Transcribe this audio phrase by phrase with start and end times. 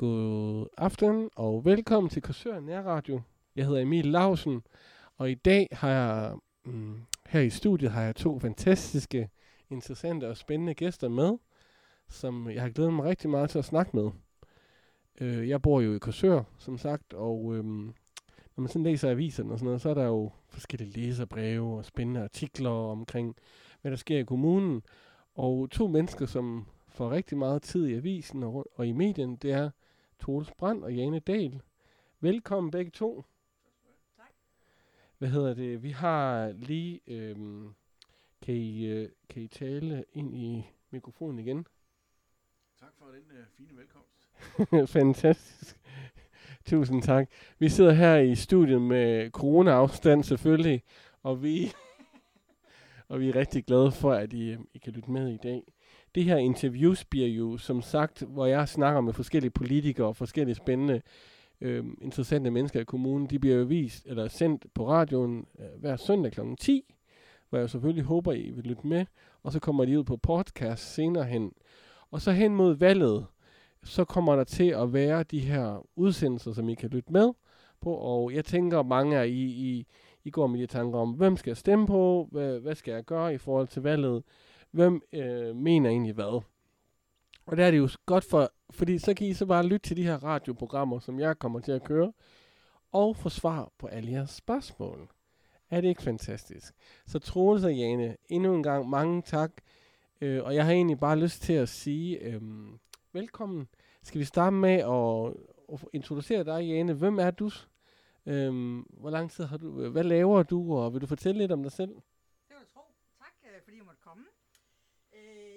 [0.00, 3.20] God aften og velkommen til Korsør Nærradio.
[3.56, 4.62] Jeg hedder Emil Lausen,
[5.16, 9.30] og i dag har jeg mm, her i studiet har jeg to fantastiske,
[9.70, 11.38] interessante og spændende gæster med,
[12.08, 14.10] som jeg har glædet mig rigtig meget til at snakke med.
[15.20, 17.94] Øh, jeg bor jo i Korsør, som sagt, og øhm,
[18.56, 21.84] når man sådan læser aviserne og sådan noget, så er der jo forskellige læserbreve og
[21.84, 23.36] spændende artikler omkring,
[23.80, 24.82] hvad der sker i kommunen.
[25.34, 29.52] Og to mennesker, som får rigtig meget tid i avisen og, og i medien, det
[29.52, 29.70] er
[30.20, 31.62] Troels Brand og Jane Dahl.
[32.20, 33.24] Velkommen begge to.
[34.16, 34.26] Tak.
[35.18, 35.82] Hvad hedder det?
[35.82, 37.00] Vi har lige...
[37.06, 37.74] Øhm,
[38.42, 41.66] kan, I, øh, kan I tale ind i mikrofonen igen?
[42.80, 44.28] Tak for den øh, fine velkomst.
[44.96, 45.80] Fantastisk.
[46.64, 47.30] Tusind tak.
[47.58, 50.82] Vi sidder her i studiet med corona-afstand selvfølgelig,
[51.22, 51.72] og vi,
[53.08, 55.72] og vi er rigtig glade for, at I, øh, I kan lytte med i dag.
[56.14, 60.54] Det her interviews bliver jo, som sagt, hvor jeg snakker med forskellige politikere og forskellige
[60.54, 61.02] spændende,
[61.60, 63.26] øh, interessante mennesker i kommunen.
[63.26, 66.40] De bliver jo vist, eller sendt på radioen øh, hver søndag kl.
[66.60, 66.94] 10,
[67.48, 69.06] hvor jeg selvfølgelig håber, I vil lytte med.
[69.42, 71.52] Og så kommer de ud på podcast senere hen.
[72.10, 73.26] Og så hen mod valget,
[73.82, 77.32] så kommer der til at være de her udsendelser, som I kan lytte med
[77.80, 77.94] på.
[77.94, 79.86] Og jeg tænker, mange af I, I,
[80.24, 82.28] I går med de tanker om, hvem skal jeg stemme på?
[82.32, 84.22] Hvad, hvad skal jeg gøre i forhold til valget?
[84.70, 86.42] Hvem øh, mener egentlig hvad?
[87.46, 89.96] Og der er det jo godt for, fordi så kan I så bare lytte til
[89.96, 92.12] de her radioprogrammer, som jeg kommer til at køre,
[92.92, 95.08] og få svar på alle jeres spørgsmål.
[95.70, 96.74] Er det ikke fantastisk?
[97.06, 99.52] Så Troels og Jane, endnu en gang mange tak.
[100.20, 102.42] Øh, og jeg har egentlig bare lyst til at sige øh,
[103.12, 103.68] velkommen.
[104.02, 105.34] Skal vi starte med at,
[105.72, 106.92] at introducere dig, Jane?
[106.92, 107.50] Hvem er du?
[108.26, 109.88] Øh, hvor lang tid har du?
[109.88, 110.76] Hvad laver du?
[110.76, 111.90] Og vil du fortælle lidt om dig selv?
[111.90, 112.80] Det var du tro.
[113.18, 114.24] Tak, øh, fordi jeg måtte komme.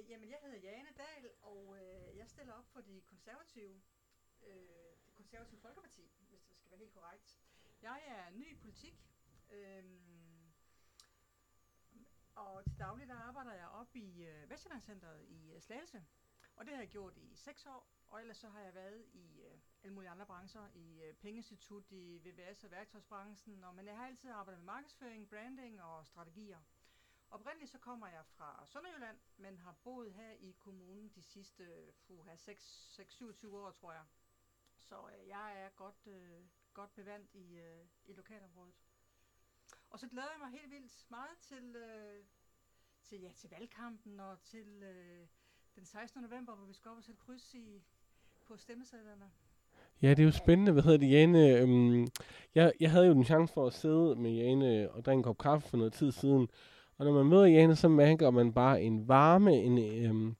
[0.03, 3.81] Øh, jamen, jeg hedder Jane Dahl, og øh, jeg stiller op for de konservative,
[4.43, 4.55] øh,
[5.05, 7.39] det konservative Folkeparti, hvis det skal være helt korrekt.
[7.81, 9.09] Jeg er ny i politik,
[9.51, 9.83] øh,
[12.35, 16.05] og til daglig der arbejder jeg op i øh, Vestjyllandscenteret i øh, Slagelse.
[16.55, 19.41] Og det har jeg gjort i seks år, og ellers så har jeg været i
[19.41, 23.97] øh, alle mulige andre brancher, i øh, pengeinstitut, i VVS og værktøjsbranchen, og, men jeg
[23.97, 26.59] har altid arbejdet med markedsføring, branding og strategier.
[27.33, 31.63] Oprindeligt så kommer jeg fra Sønderjylland, men har boet her i kommunen de sidste
[32.09, 34.03] 6-27 år, tror jeg.
[34.79, 36.39] Så øh, jeg er godt, øh,
[36.73, 38.73] godt bevandt i, øh, i lokalområdet.
[39.89, 42.23] Og så glæder jeg mig helt vildt meget til, øh,
[43.03, 45.27] til, ja, til valgkampen og til øh,
[45.75, 46.21] den 16.
[46.21, 47.83] november, hvor vi skal op og sætte kryds i,
[48.45, 49.31] på stemmesedlerne.
[50.01, 50.71] Ja, det er jo spændende.
[50.71, 51.57] Hvad hedder det, Jane?
[51.57, 52.07] Øhm,
[52.55, 55.37] jeg, jeg havde jo den chance for at sidde med Jane og drikke en kop
[55.37, 56.49] kaffe for noget tid siden.
[56.97, 60.35] Og når man møder Jane, så mærker man bare en varme, en, øhm,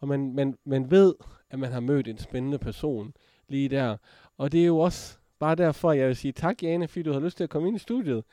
[0.00, 1.14] og man, man, man ved,
[1.50, 3.14] at man har mødt en spændende person
[3.48, 3.96] lige der.
[4.38, 7.20] Og det er jo også bare derfor, jeg vil sige tak, Jane, fordi du har
[7.20, 8.24] lyst til at komme ind i studiet.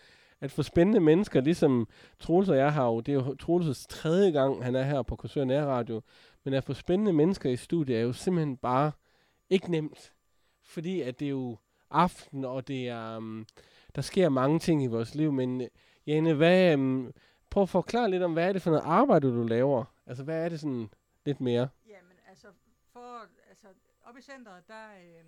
[0.41, 1.88] At få spændende mennesker, ligesom
[2.19, 5.16] Troels og jeg har jo, det er jo Troels' tredje gang, han er her på
[5.16, 6.01] Korsør Nærradio.
[6.44, 8.91] Men at få spændende mennesker i studiet er jo simpelthen bare
[9.50, 10.13] ikke nemt.
[10.63, 11.57] Fordi at det er jo
[11.90, 13.45] aften, og det er, um,
[13.95, 15.31] der sker mange ting i vores liv.
[15.31, 15.67] Men øh,
[16.07, 17.11] Jane, hvad, um,
[17.53, 19.86] prøv at forklare lidt om, hvad er det for noget arbejde, du laver?
[20.06, 20.90] Altså, hvad er det sådan
[21.25, 21.69] lidt mere?
[21.86, 22.47] Jamen, altså,
[22.94, 23.68] for, altså
[24.03, 25.25] op i centret, der øh,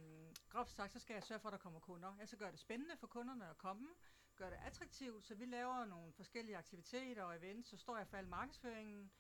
[0.50, 2.16] groft sagt, så skal jeg sørge for, at der kommer kunder.
[2.20, 3.88] Jeg så gør det spændende for kunderne at komme,
[4.36, 8.18] gør det attraktivt, så vi laver nogle forskellige aktiviteter og events, så står jeg for
[8.18, 9.12] al markedsføringen.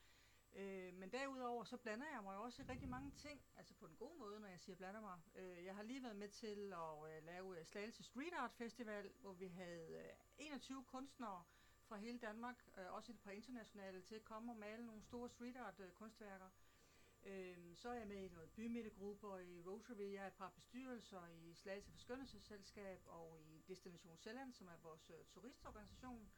[0.55, 3.95] Øh, men derudover, så blander jeg mig også i rigtig mange ting, altså på den
[3.95, 5.17] gode måde, når jeg siger blander mig.
[5.35, 9.11] Øh, jeg har lige været med til at øh, lave øh, Slagelse Street Art Festival,
[9.21, 11.43] hvor vi havde øh, 21 kunstnere
[11.87, 15.29] fra hele Danmark, øh, også et par internationale, til at komme og male nogle store
[15.29, 16.49] street art øh, kunstværker.
[17.25, 21.27] Øh, så er jeg med i noget bymidtegrupper i Rotary, jeg er et par bestyrelser
[21.27, 26.29] i Slagelse Forskønnelsesselskab og i Destination Sjælland, som er vores øh, turistorganisation.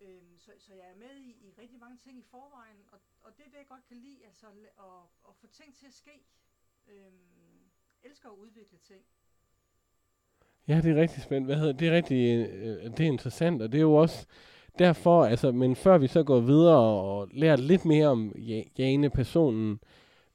[0.00, 3.36] Øh, så, så jeg er med i, i rigtig mange ting i forvejen, og, og
[3.36, 4.46] det er det, jeg godt kan lide, altså
[4.78, 6.24] at, at få ting til at ske.
[6.86, 7.12] Øh,
[8.02, 9.04] elsker at udvikle ting.
[10.68, 11.46] Ja, det er rigtig spændende.
[11.46, 11.80] Hvad hedder det?
[11.80, 14.26] Det er rigtig øh, det er interessant, og det er jo også
[14.78, 18.32] derfor, altså, men før vi så går videre og lærer lidt mere om
[18.78, 19.80] Jane-personen,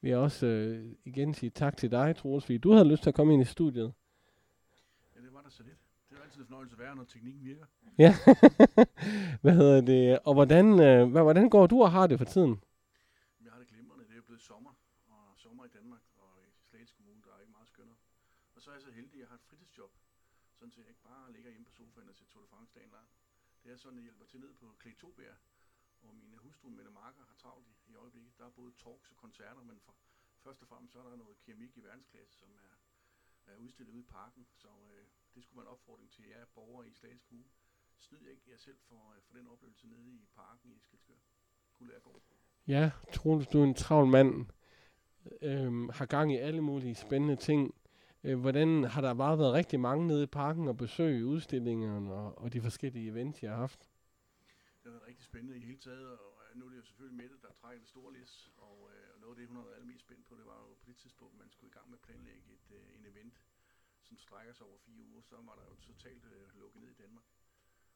[0.02, 3.10] vil jeg også øh, igen sige tak til dig, Troels, fordi du havde lyst til
[3.10, 3.94] at komme ind i studiet.
[5.16, 5.80] Ja, det var der så lidt.
[6.10, 7.66] Det er altid en fornøjelse at være, når teknikken virker.
[7.98, 8.12] Ja.
[9.44, 10.20] hvad hedder det?
[10.28, 12.54] Og hvordan, øh, hvordan går du og har det for tiden?
[13.46, 14.04] Jeg har det glimrende.
[14.08, 14.74] Det er jo blevet sommer,
[15.14, 18.00] og sommer i Danmark og i Slagelse Kommune, der er ikke meget skønnere.
[18.56, 19.92] Og så er jeg så heldig, at jeg har et fritidsjob,
[20.58, 22.92] sådan så jeg ikke bare ligger hjemme på sofaen og ser Tour de France dagen
[22.98, 23.08] lang.
[23.64, 25.36] Det er sådan, at jeg hjælper til ned på Klætobær,
[26.02, 28.32] hvor min hustru Mette Marker har travlt i, i øjeblikket.
[28.38, 29.96] Der er både talks og koncerter, men for,
[30.44, 32.74] først og fremmest så er der noget keramik i verdensklasse, som er
[33.48, 34.48] er udstillet ude i parken.
[34.54, 35.06] Så øh,
[35.36, 37.50] det skulle være en opfordring til jer borgere i Slagelse Kommune.
[38.00, 41.14] Snyd ikke jer selv for, øh, for den oplevelse nede i parken i Skilskør.
[41.74, 42.22] Guldærgård.
[42.68, 44.46] Ja, Troels, du er en travl mand.
[45.42, 47.76] Øhm, har gang i alle mulige spændende ting.
[48.24, 52.38] Øh, hvordan har der bare været rigtig mange nede i parken og besøge udstillingerne og,
[52.38, 53.80] og de forskellige events, jeg har haft?
[53.80, 57.18] Det har været rigtig spændende i hele taget, og Øh, nu er det jo selvfølgelig
[57.18, 59.76] Mette, der trækker det store lis, og, øh, og noget af det, hun har været
[59.76, 62.02] allermest spændt på, det var jo på det tidspunkt, man skulle i gang med at
[62.02, 63.42] planlægge et, øh, en event,
[64.02, 66.94] som strækker sig over fire uger, så var der jo totalt øh, lukket ned i
[66.94, 67.26] Danmark.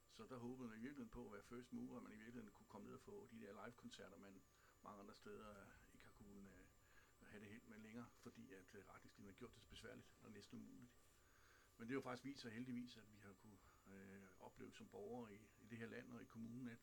[0.09, 2.51] Så der håbede man i virkeligheden på at være first mover, at man i virkeligheden
[2.51, 4.41] kunne komme ned og få de der live-koncerter, man
[4.83, 6.65] mange andre steder øh, ikke har kunnet øh,
[7.21, 10.31] have det helt med længere, fordi at øh, retningslinjerne har gjort det så besværligt og
[10.31, 10.93] næsten umuligt.
[11.77, 13.57] Men det har jo faktisk vist sig heldigvis, at vi har kunne
[13.87, 16.79] øh, opleve som borgere i, i det her land og i kommunen, at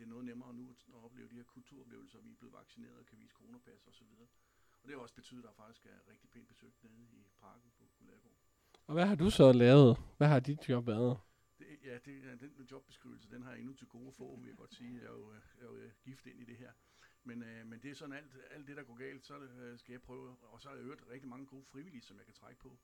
[0.00, 3.06] det er noget nemmere nu at opleve de her kulturoplevelser, vi er blevet vaccineret og
[3.06, 4.28] kan vise coronapas og så videre.
[4.82, 7.70] Og det har også betydet, at der faktisk er rigtig pænt besøgt nede i parken
[7.78, 8.38] på Guldærgård.
[8.86, 9.96] Og hvad har du så lavet?
[10.16, 11.18] Hvad har dit job været?
[11.58, 14.74] Det, ja, det, den jobbeskrivelse, den har jeg endnu til gode få, vil jeg godt
[14.74, 14.94] sige.
[14.94, 16.72] Jeg er jo, øh, jeg er jo øh, gift ind i det her.
[17.24, 19.92] Men, øh, men det er sådan alt, alt det, der går galt, så øh, skal
[19.92, 20.36] jeg prøve.
[20.42, 22.78] Og så er der øvrigt rigtig mange gode frivillige, som jeg kan trække på.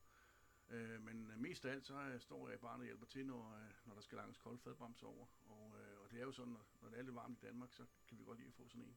[0.71, 3.71] Øh, men mest af alt, så øh, står jeg bare og hjælper til, når, øh,
[3.85, 5.27] når der skal langes kolde fadbremser over.
[5.47, 7.85] Og, øh, det er jo sådan, når, når det er lidt varmt i Danmark, så
[8.09, 8.97] kan vi godt lide at få sådan en.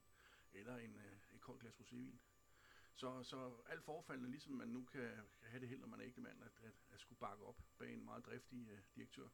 [0.54, 2.18] Eller en, øh, et koldt glas rosévin.
[2.96, 6.06] Så, så alt forfaldende, ligesom man nu kan, kan have det held, når man er
[6.06, 9.28] ægte mand, at, at, at skulle bakke op bag en meget driftig øh, direktør.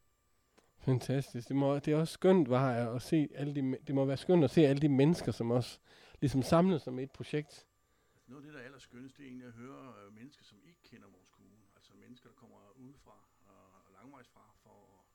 [0.78, 1.48] Fantastisk.
[1.48, 4.44] Det, må, det er også skønt var at se alle de, det må være skønt
[4.44, 5.80] at se alle de mennesker, som også
[6.22, 7.68] ligesom samles om et projekt.
[8.16, 10.58] Altså noget af det, der er allerskønnest, det er egentlig at høre øh, mennesker, som
[10.64, 11.66] ikke kender vores kommune.
[11.76, 15.06] Altså mennesker, der kommer udefra og, og langvejs fra for at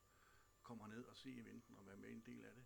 [0.71, 2.65] komme ned og se eventen og være med en del af det.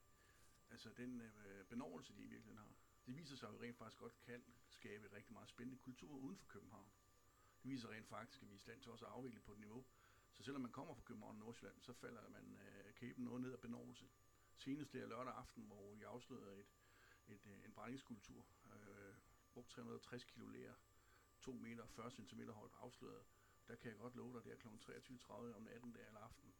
[0.70, 2.74] Altså den øh, benovelse, de i virkeligheden har.
[3.06, 6.46] Det viser sig jo rent faktisk godt kan skabe rigtig meget spændende kultur uden for
[6.46, 6.90] København.
[7.62, 9.58] Det viser rent faktisk, at vi er i stand til også at afvikle på et
[9.58, 9.84] niveau.
[10.32, 13.52] Så selvom man kommer fra København og Nordsjælland, så falder man øh, kæben noget ned
[13.52, 14.08] af benovelse.
[14.56, 16.72] Senest det er lørdag aften, hvor vi afslørede et,
[17.26, 19.14] et, øh, en brændingskultur, øh,
[19.52, 20.74] brugt 360 kilo lær,
[21.40, 23.24] 2 meter og 40 cm højt afsløret.
[23.68, 24.68] Der kan jeg godt love dig, det er kl.
[24.68, 26.54] 23.30 om natten der eller aften,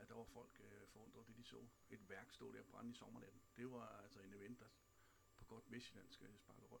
[0.00, 1.56] at der var folk øh, forundret det, de så.
[1.90, 3.40] Et værk stod der og brændte i sommernatten.
[3.56, 4.66] Det var altså en event, der
[5.36, 6.80] på godt vestjylland skal sparke røv.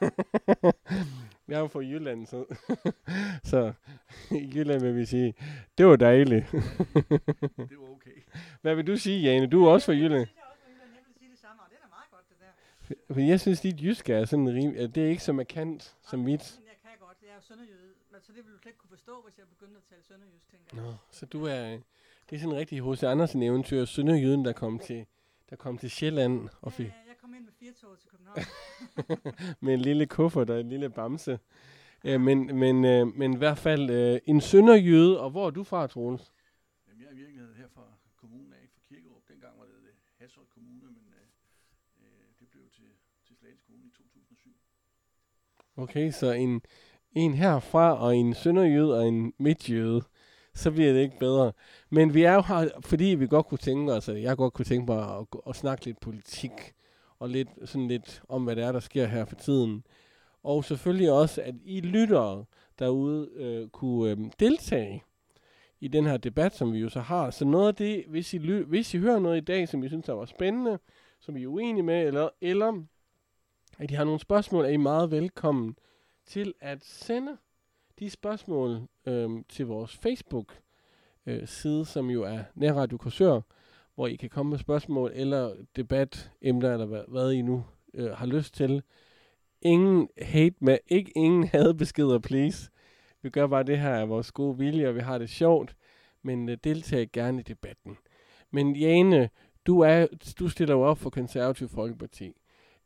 [1.48, 2.44] Jeg er jo fra Jylland, så,
[3.50, 3.72] så
[4.30, 5.34] i Jylland vil vi sige,
[5.78, 6.46] det var dejligt.
[7.70, 8.18] Det var okay.
[8.60, 9.46] Hvad vil du sige, Jane?
[9.46, 10.12] Du er også fra Jylland.
[10.12, 10.90] Jeg er også fra Jylland.
[10.94, 12.36] Jeg vil sige det samme, og det er da meget godt, det
[13.08, 13.14] der.
[13.14, 16.18] For jeg synes, dit jysk er sådan rim, at det er ikke så markant som
[16.18, 16.60] mit.
[16.66, 17.18] Jeg kan godt.
[17.22, 17.94] Jeg er jo sønderjyde.
[18.10, 20.50] Men så det ville du slet ikke kunne forstå, hvis jeg begyndte at tale sønderjysk,
[20.50, 20.84] tænker jeg.
[20.84, 21.78] Nå, så du er,
[22.30, 23.02] det er sådan en rigtig H.C.
[23.02, 25.06] Andersen eventyr, Sønderjyden, der kom til,
[25.50, 28.08] der kom til Sjælland og Ja, fik, ja, jeg kom ind med fire tog til
[28.10, 28.38] København.
[29.64, 31.38] med en lille kuffert og en lille bamse.
[32.04, 35.64] Øh, men, men, øh, men i hvert fald øh, en sønderjyde, og hvor er du
[35.64, 36.32] fra, Troels?
[36.88, 37.82] Jamen, jeg er i virkeligheden her fra
[38.16, 39.22] kommunen af, fra Kirkerup.
[39.28, 39.74] Dengang var det
[40.20, 41.24] Hasshøj Kommune, men øh,
[42.00, 42.84] øh, det blev til,
[43.26, 44.50] til Slagelse Kommune i 2007.
[45.76, 46.62] Okay, så en,
[47.12, 50.02] en herfra, og en sønderjyde og en midtjyde.
[50.54, 51.52] Så bliver det ikke bedre.
[51.90, 54.64] Men vi er jo her, fordi vi godt kunne tænke os, altså, jeg godt kunne
[54.64, 56.52] tænke mig at, at snakke lidt politik,
[57.18, 59.84] og lidt, sådan lidt om, hvad det er, der sker her for tiden.
[60.42, 62.44] Og selvfølgelig også, at I lyttere
[62.78, 65.02] derude øh, kunne øh, deltage
[65.80, 67.30] i den her debat, som vi jo så har.
[67.30, 69.88] Så noget af det, hvis I, ly- hvis I hører noget i dag, som I
[69.88, 70.78] synes der var spændende,
[71.20, 72.82] som I er uenige med, eller, eller
[73.78, 75.76] at I har nogle spørgsmål, er I meget velkommen
[76.26, 77.36] til at sende
[77.98, 80.58] de spørgsmål øh, til vores Facebook
[81.26, 83.40] øh, side, som jo er Nærradio Korsør,
[83.94, 88.10] hvor I kan komme med spørgsmål eller debat, emner eller hvad, hvad I nu øh,
[88.10, 88.82] har lyst til.
[89.62, 92.70] Ingen hate med, ikke ingen hadbeskeder, please.
[93.22, 95.76] Vi gør bare det her af vores gode vilje, og vi har det sjovt,
[96.22, 97.96] men øh, deltag gerne i debatten.
[98.50, 99.30] Men Jane,
[99.66, 100.06] du, er,
[100.38, 102.32] du stiller jo op for Konservativ Folkeparti.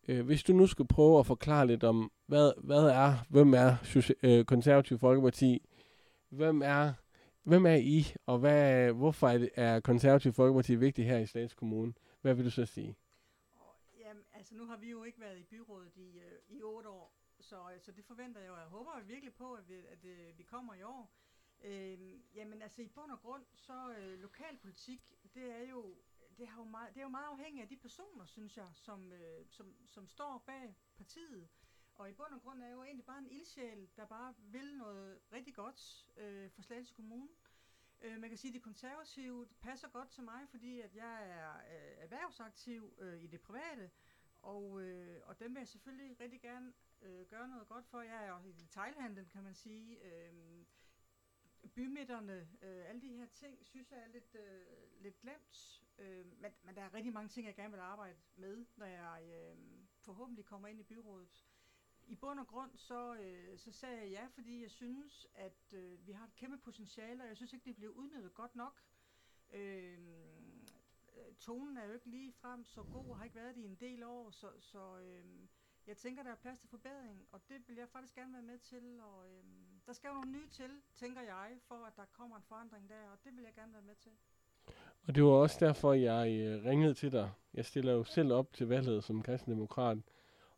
[0.08, 3.76] Øh, hvis du nu skulle prøve at forklare lidt om, hvad, hvad er, hvem er
[3.82, 5.68] Soci- øh, Konservativ Folkeparti,
[6.28, 6.92] hvem er,
[7.42, 11.56] hvem er I, og hvad, hvorfor er, det, er Konservativ Folkeparti vigtigt her i Slagelse
[11.56, 11.94] Kommune?
[12.20, 12.96] Hvad vil du så sige?
[14.00, 17.14] Jamen, altså nu har vi jo ikke været i byrådet i, øh, i otte år,
[17.40, 20.38] så, øh, så det forventer jeg og Jeg håber virkelig på, at vi, at, øh,
[20.38, 21.10] vi kommer i år.
[21.64, 21.98] Øh,
[22.34, 25.00] jamen altså i bund og grund, så øh, lokalpolitik,
[25.34, 25.94] det er jo
[26.38, 29.12] det, har jo meget, det er jo meget afhængigt af de personer, synes jeg, som,
[29.12, 31.48] øh, som, som står bag partiet.
[31.94, 35.20] Og i bund og grund er jo egentlig bare en ildsjæl, der bare vil noget
[35.32, 37.28] rigtig godt øh, for Slagelse Kommune.
[38.00, 41.56] Øh, man kan sige, at det konservative passer godt til mig, fordi at jeg er
[41.56, 43.90] øh, erhvervsaktiv øh, i det private,
[44.42, 48.00] og, øh, og dem vil jeg selvfølgelig rigtig gerne øh, gøre noget godt for.
[48.00, 49.98] Jeg er jo i detailhandlen, kan man sige.
[50.04, 50.64] Øh,
[51.74, 55.82] bymidterne, øh, alle de her ting, synes jeg er lidt, øh, lidt glemt.
[55.98, 59.22] Øh, men, men der er rigtig mange ting, jeg gerne vil arbejde med, når jeg
[59.24, 59.56] øh,
[60.00, 61.44] forhåbentlig kommer ind i byrådet.
[62.06, 66.06] I bund og grund, så, øh, så sagde jeg ja, fordi jeg synes, at øh,
[66.06, 68.82] vi har et kæmpe potentiale, og jeg synes ikke, det bliver udnyttet godt nok.
[69.50, 69.98] Øh,
[71.38, 73.74] tonen er jo ikke lige frem så god, og har ikke været det i en
[73.74, 75.24] del år, så, så øh,
[75.86, 78.58] jeg tænker, der er plads til forbedring, og det vil jeg faktisk gerne være med
[78.58, 79.00] til.
[79.00, 79.44] Og, øh,
[79.86, 83.08] der skal jo nogle nye til, tænker jeg, for at der kommer en forandring der,
[83.08, 84.12] og det vil jeg gerne være med til.
[85.08, 87.30] Og det var også derfor, jeg øh, ringede til dig.
[87.54, 89.98] Jeg stiller jo selv op til valget som kristendemokrat,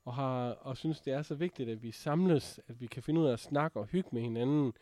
[0.04, 3.21] og, har, og synes, det er så vigtigt, at vi samles, at vi kan finde
[3.21, 4.73] ud af at snakke og hygge med hinanden,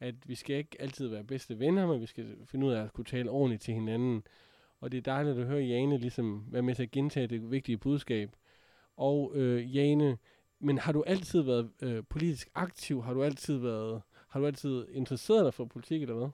[0.00, 2.92] at vi skal ikke altid være bedste venner, men vi skal finde ud af at
[2.92, 4.22] kunne tale ordentligt til hinanden.
[4.80, 7.78] Og det er dejligt at høre Jane ligesom være med til at gentage det vigtige
[7.78, 8.30] budskab.
[8.96, 10.18] Og øh, Jane,
[10.60, 13.02] men har du altid været øh, politisk aktiv?
[13.02, 16.28] Har du altid været, har du altid interesseret dig for politik eller hvad?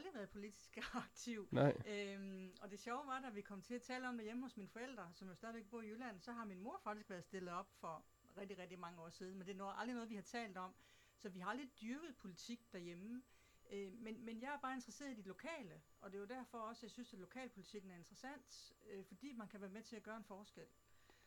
[0.00, 1.48] Aldrig været politisk aktiv.
[1.50, 1.76] Nej.
[1.86, 4.56] Øhm, og det sjove var, da vi kom til at tale om det hjemme hos
[4.56, 7.54] mine forældre, som jo stadigvæk bor i Jylland, så har min mor faktisk været stillet
[7.54, 8.04] op for
[8.36, 9.38] rigtig, rigtig mange år siden.
[9.38, 10.74] Men det er aldrig noget, vi har talt om.
[11.16, 13.22] Så vi har aldrig dyrket politik derhjemme.
[13.70, 16.58] Øh, men, men jeg er bare interesseret i det lokale, og det er jo derfor
[16.58, 20.02] også, jeg synes, at lokalpolitikken er interessant, øh, fordi man kan være med til at
[20.02, 20.66] gøre en forskel.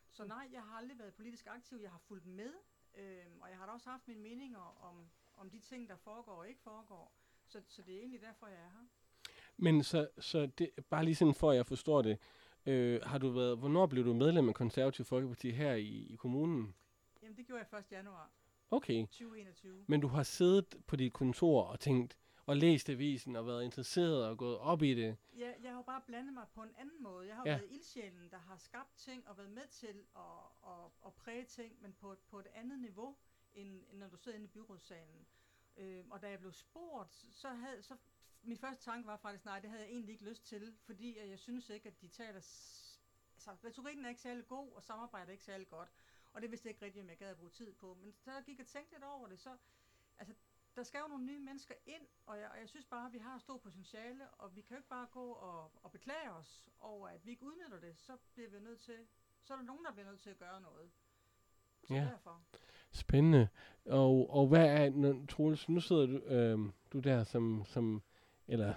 [0.09, 2.53] Så nej, jeg har aldrig været politisk aktiv, jeg har fulgt med,
[2.95, 6.33] øh, og jeg har da også haft mine meninger om, om de ting, der foregår
[6.33, 7.22] og ikke foregår.
[7.47, 8.85] Så, så det er egentlig derfor, jeg er her.
[9.57, 12.17] Men så, så det, bare lige sådan for, at jeg forstår det.
[12.65, 16.75] Øh, har du været, hvornår blev du medlem af Konservativ Folkeparti her i, i kommunen?
[17.21, 17.85] Jamen, det gjorde jeg 1.
[17.91, 18.31] januar
[18.71, 19.01] Okay.
[19.07, 19.85] 2021.
[19.87, 24.25] Men du har siddet på dit kontor og tænkt, og læst avisen og været interesseret
[24.25, 25.17] og gået op i det.
[25.37, 27.27] Ja, jeg har bare blandet mig på en anden måde.
[27.27, 27.51] Jeg har Ja.
[27.57, 30.21] været ildsjælen, der har skabt ting og været med til at,
[30.67, 33.15] at, at præge ting, men på, et- på et andet niveau,
[33.53, 35.25] end, end når du sidder inde i byrådssalen.
[35.77, 37.97] Øh, og da jeg blev spurgt, så havde så
[38.41, 41.39] min første tanke var faktisk, nej, det havde jeg egentlig ikke lyst til, fordi jeg
[41.39, 42.39] synes ikke, at de taler...
[43.35, 45.89] Altså, retorikken er ikke særlig god, og samarbejdet er ikke særlig godt.
[46.33, 47.93] Og det vidste jeg ikke rigtigt, om jeg gad at bruge tid på.
[47.93, 49.57] Men så gik jeg tænkte lidt over det, så...
[50.17, 50.35] Altså,
[50.75, 53.17] der skal jo nogle nye mennesker ind, og jeg, og jeg synes bare, at vi
[53.17, 57.07] har stort potentiale, og vi kan jo ikke bare gå og, og beklage os over,
[57.09, 59.07] at vi ikke udnytter det, så bliver vi nødt til,
[59.43, 60.91] så er der nogen, der bliver nødt til at gøre noget.
[61.83, 62.01] Så Ja.
[62.01, 62.43] derfor.
[62.93, 63.47] Spændende.
[63.85, 66.59] Og, og hvad er, når, Troels, nu sidder du, øh,
[66.93, 68.01] du der som, som,
[68.47, 68.73] eller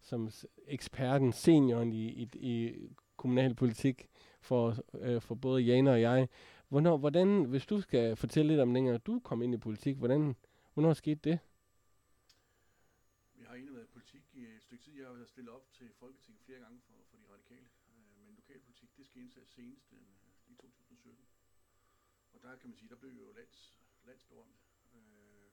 [0.00, 0.30] som
[0.66, 2.74] eksperten, senioren i, i, i
[3.16, 4.08] kommunalpolitik
[4.40, 6.28] for, øh, for både Jana og jeg.
[6.68, 10.36] Hvornår, hvordan, hvis du skal fortælle lidt om længere, du kom ind i politik, hvordan,
[10.74, 11.38] hvornår skete det?
[13.38, 14.92] Jeg har egentlig været i politik i et stykke tid.
[14.98, 17.68] Jeg har stillet op til Folketinget flere gange for, for de radikale.
[17.88, 19.92] Øh, men lokalpolitik, det skete senest
[22.38, 24.60] og der kan man sige, der blev vi jo lands, landsberømt.
[24.94, 25.52] Øh,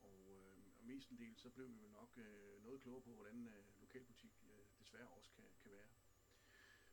[0.00, 3.80] Og, øh, og mestendels så blev vi jo nok øh, noget klogere på, hvordan øh,
[3.80, 5.88] lokalpolitik øh, desværre også kan, kan være.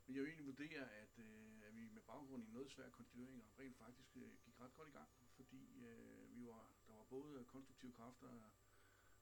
[0.06, 3.46] Men jeg vil egentlig vurdere, at, øh, at vi med baggrund i noget svære konstitueringer
[3.60, 7.46] rent faktisk øh, gik ret godt i gang, fordi øh, vi var, der var både
[7.46, 8.52] konstruktive kræfter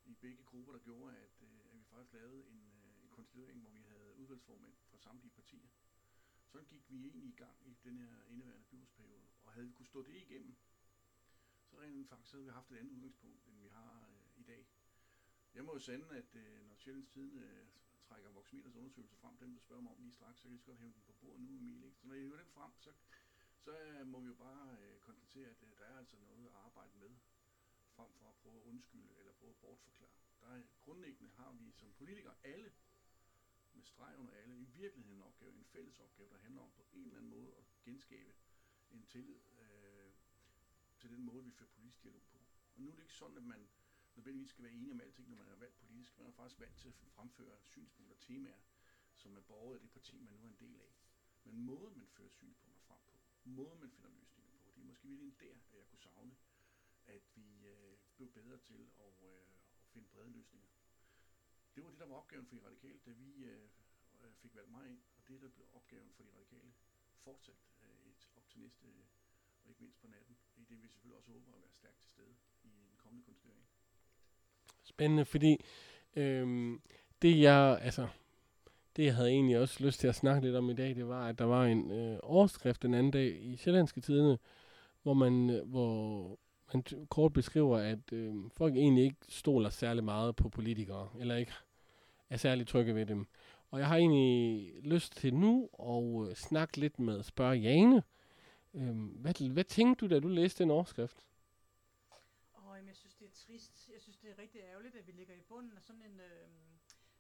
[0.06, 3.62] i begge grupper, der gjorde, at, øh, at vi faktisk lavede en, øh, en konstituering,
[3.62, 5.68] hvor vi havde udvalgsformænd fra samtlige partier.
[6.52, 9.86] Så gik vi egentlig i gang i den her indeværende byrådsperiode, og havde vi kunne
[9.86, 10.56] stå det igennem,
[11.66, 14.68] så rent faktisk havde vi haft et andet udgangspunkt, end vi har øh, i dag.
[15.54, 17.68] Jeg må jo sande, at øh, når Sjællands Tiden øh,
[18.04, 20.62] trækker Voxmeters undersøgelse frem, den du spørger mig om lige straks, så kan jeg lige
[20.62, 21.84] så godt hæve den på bordet nu, Emil.
[21.84, 21.98] Ikke?
[21.98, 22.94] Så når jeg hiver den frem, så,
[23.58, 26.54] så øh, må vi jo bare øh, konstatere, at øh, der er altså noget at
[26.54, 27.10] arbejde med,
[27.96, 30.18] frem for at prøve at undskylde eller prøve at bortforklare.
[30.42, 32.72] Der er, grundlæggende har vi som politikere alle,
[33.80, 36.84] med streg under alle, i virkeligheden en opgave, en fælles opgave, der handler om på
[36.94, 38.34] en eller anden måde at genskabe
[38.92, 40.12] en tillid øh,
[40.98, 42.38] til den måde, vi fører politisk dialog på.
[42.76, 43.70] Og nu er det ikke sådan, at man
[44.16, 46.18] nødvendigvis skal være enig om alting, når man er valgt politisk.
[46.18, 48.62] Man er faktisk valgt til at fremføre synspunkter og temaer,
[49.16, 50.94] som er borget af det parti, man nu er en del af.
[51.44, 53.12] Men måden, man fører synspunkter frem på,
[53.44, 56.36] måden, man finder løsninger på, det er måske virkelig der, at jeg kunne savne,
[57.08, 59.48] at vi øh, blev bedre til at, øh,
[59.82, 60.68] at finde brede løsninger.
[61.80, 63.66] Det var det, der var opgaven for de radikale, da vi øh,
[64.22, 66.72] øh, fik valgt mig ind, og det, der blev opgaven for de radikale
[67.24, 69.04] fortsat øh, et, op til næste, øh,
[69.64, 72.10] og ikke mindst på natten, i det vi selvfølgelig også håber at være stærkt til
[72.10, 72.34] stede
[72.64, 73.68] i en kommende konstituering.
[74.84, 75.54] Spændende, fordi
[76.16, 76.80] øh,
[77.22, 78.08] det jeg, altså,
[78.96, 81.28] det jeg havde egentlig også lyst til at snakke lidt om i dag, det var,
[81.28, 84.38] at der var en øh, overskrift den anden dag i Sjællandske Tidene,
[85.04, 86.40] hvor man, øh, hvor
[86.74, 91.54] man kort beskriver, at øh, folk egentlig ikke stoler særlig meget på politikere, eller ikke
[92.30, 93.28] er særlig trygge ved dem.
[93.72, 98.04] Og jeg har egentlig lyst til nu at øh, snakke lidt med spørge Jane.
[98.74, 101.28] Øhm, hvad, hvad tænkte du, da du læste den overskrift?
[102.54, 103.90] Og jeg synes, det er trist.
[103.94, 106.48] Jeg synes, det er rigtig ærgerligt, at vi ligger i bunden af sådan en, øh,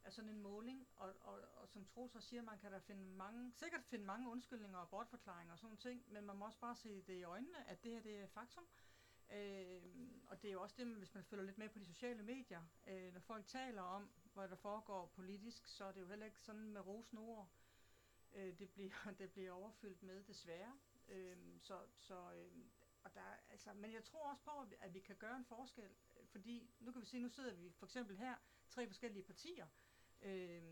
[0.03, 0.87] af sådan en måling.
[0.95, 4.29] Og, og, og som Troels så siger, man kan da finde mange, sikkert finde mange
[4.29, 7.69] undskyldninger og bortforklaringer og sådan ting, men man må også bare se det i øjnene,
[7.69, 8.63] at det her det er faktum.
[9.33, 9.81] Øh,
[10.27, 12.61] og det er jo også det, hvis man følger lidt med på de sociale medier.
[12.87, 14.09] Øh, når folk taler om,
[14.39, 17.49] hvad der foregår politisk, så er det jo heller ikke sådan med rosende ord.
[18.33, 20.79] Øh, det, bliver, det bliver overfyldt med, desværre.
[21.07, 22.51] Øh, så, så, øh,
[23.03, 25.89] og der, altså, men jeg tror også på, at vi, kan gøre en forskel,
[26.25, 28.35] fordi nu kan vi se, nu sidder vi for eksempel her,
[28.69, 29.67] tre forskellige partier,
[30.21, 30.63] øh,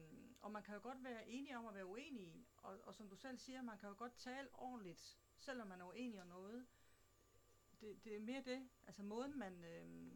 [0.41, 3.15] og man kan jo godt være enige om at være uenige, og, og som du
[3.15, 6.67] selv siger, man kan jo godt tale ordentligt, selvom man er uenig om noget.
[7.81, 10.11] Det, det er mere det, altså måden man, øh,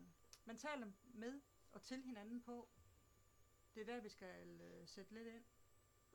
[0.45, 1.41] man taler med
[1.71, 2.69] og til hinanden på,
[3.75, 4.27] det er der, vi skal
[4.61, 5.43] øh, sætte lidt ind.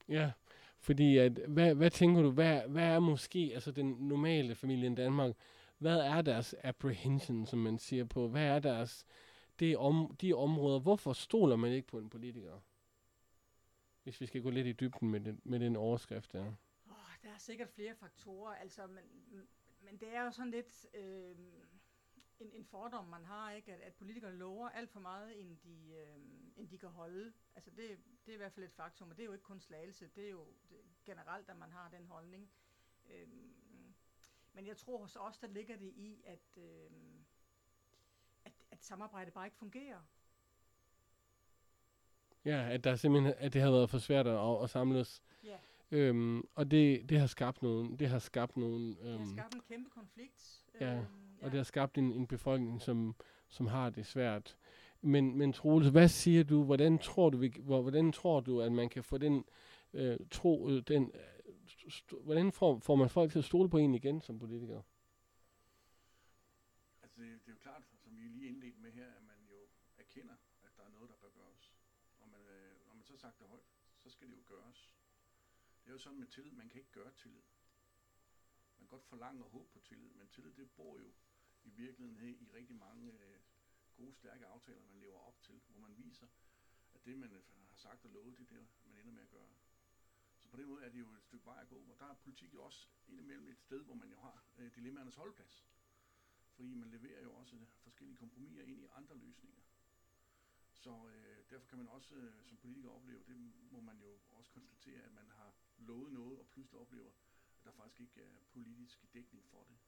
[0.09, 0.33] Ja,
[0.79, 4.95] fordi at, hvad, hvad tænker du, hvad, hvad er måske altså den normale familie i
[4.95, 5.35] Danmark,
[5.79, 9.07] hvad er deres apprehension, som man siger på, hvad er deres,
[9.59, 12.61] det om, de områder, hvorfor stoler man ikke på en politiker?
[14.03, 16.55] Hvis vi skal gå lidt i dybden med den, med den overskrift der.
[16.87, 19.05] Oh, der er sikkert flere faktorer, altså, men,
[19.81, 21.37] men det er jo sådan lidt øh,
[22.39, 25.93] en, en fordom, man har, ikke, at, at politikere lover alt for meget, end de,
[25.93, 26.19] øh,
[26.57, 27.33] end de kan holde.
[27.55, 29.61] Altså det, det er i hvert fald et faktum, og det er jo ikke kun
[29.61, 32.51] slagelse, det er jo det, generelt, at man har den holdning.
[33.11, 33.29] Øh,
[34.53, 36.91] men jeg tror hos os, der ligger det i, at, øh,
[38.45, 40.01] at, at samarbejdet bare ikke fungerer.
[42.45, 45.23] Ja, at der simpelthen at det har været for svært at, at samles.
[45.45, 45.59] Ja.
[45.91, 49.55] Øhm, og det, det har skabt nogen, det har skabt nogen, Det har øhm, skabt
[49.55, 50.65] en kæmpe konflikt.
[50.81, 51.05] ja, Øhm,
[51.43, 53.15] og det har skabt en, en befolkning, som,
[53.49, 54.57] som har det svært.
[55.01, 58.89] Men, men Troels, hvad siger du, hvordan tror du, vi, hvordan tror du, at man
[58.89, 59.45] kan få den
[59.93, 63.79] øh, tro, øh, den, øh, st- hvordan får, får man folk til at stole på
[63.79, 64.83] en igen som politiker?
[67.03, 69.69] Altså det, det er jo klart, som vi lige indledte med her, at man jo
[69.97, 71.73] erkender, at der er noget, der bør gøres.
[72.19, 73.69] Og man, øh, når man så har sagt det højt,
[74.03, 74.93] så skal det jo gøres.
[75.85, 77.43] Det er jo sådan med tillid, man kan ikke gøre tillid.
[78.79, 81.13] Man kan godt forlange og håbe på tillid, men tillid det bor jo
[81.65, 83.39] i virkeligheden her i rigtig mange øh,
[83.97, 86.27] gode, stærke aftaler, man lever op til, hvor man viser,
[86.95, 89.55] at det, man har sagt og lovet, det er det, man ender med at gøre.
[90.39, 92.15] Så på den måde er det jo et stykke vej at gå, og der er
[92.15, 95.67] politik jo også indimellem et sted, hvor man jo har øh, dilemmaernes holdplads.
[96.55, 99.63] Fordi man leverer jo også forskellige kompromiser ind i andre løsninger.
[100.73, 103.37] Så øh, derfor kan man også øh, som politiker opleve, det
[103.71, 107.11] må man jo også konstatere, at man har lovet noget, og pludselig oplever,
[107.59, 109.79] at der faktisk ikke er politisk dækning for det.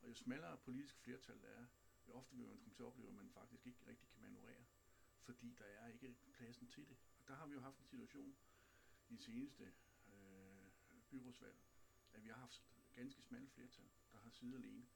[0.00, 1.66] Og jo smallere politisk flertal der er,
[2.10, 4.64] ofte vil man komme til at opleve, at man faktisk ikke rigtig kan manøvrere,
[5.20, 6.96] fordi der er ikke pladsen til det.
[7.18, 8.36] Og der har vi jo haft en situation
[9.08, 9.72] i det seneste
[10.06, 10.66] øh,
[11.10, 11.56] byrådsvalg,
[12.12, 12.62] at vi har haft
[12.92, 14.86] ganske smalle flertal, der har siddet alene.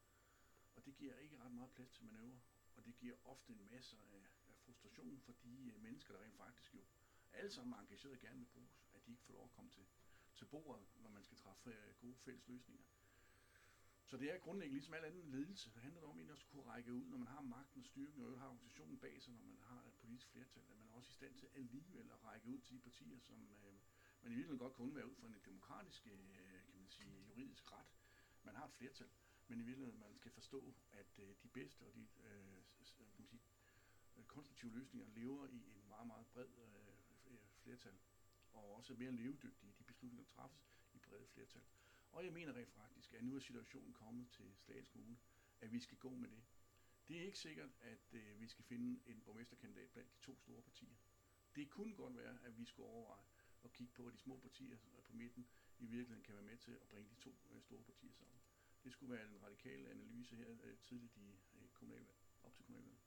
[0.74, 2.40] Og det giver ikke ret meget plads til manøvre,
[2.76, 6.36] og det giver ofte en masse af, af frustration for de øh, mennesker, der rent
[6.36, 6.84] faktisk jo
[7.32, 9.70] alle sammen er engageret og gerne vil bruges, at de ikke får lov at komme
[9.70, 9.86] til,
[10.34, 12.84] til bordet, når man skal træffe øh, gode fælles løsninger.
[14.06, 15.70] Så det er grundlæggende ligesom al anden ledelse.
[15.74, 18.22] Det handler om egentlig også at kunne række ud, når man har magten og styrken,
[18.22, 21.10] og har organisationen bag sig, når man har et politisk flertal, at man er også
[21.10, 23.74] i stand til alligevel at række ud til de partier, som øh,
[24.22, 26.18] man i virkeligheden godt kan være ud fra en demokratisk, øh,
[26.72, 27.92] kan man sige, juridisk ret.
[28.42, 29.08] Man har et flertal,
[29.48, 32.62] men i virkeligheden man skal forstå, at øh, de bedste og de øh,
[32.96, 33.40] kan man sige,
[34.26, 37.98] konstruktive løsninger lever i en meget, meget bred øh, øh flertal,
[38.52, 41.62] og også mere levedygtige, de beslutninger, der træffes i brede flertal.
[42.16, 45.16] Og jeg mener rent faktisk, at nu er situationen kommet til Slagelse Kommune,
[45.60, 46.42] at vi skal gå med det.
[47.08, 50.62] Det er ikke sikkert, at øh, vi skal finde en borgmesterkandidat blandt de to store
[50.62, 50.96] partier.
[51.56, 53.24] Det kunne godt være, at vi skulle overveje
[53.64, 55.48] at kigge på, at de små partier øh, på midten
[55.78, 58.40] i virkeligheden kan være med til at bringe de to øh, store partier sammen.
[58.84, 63.00] Det skulle være en radikal analyse her øh, tidligt i øh, kommunalvalg, op til kommunalvalget.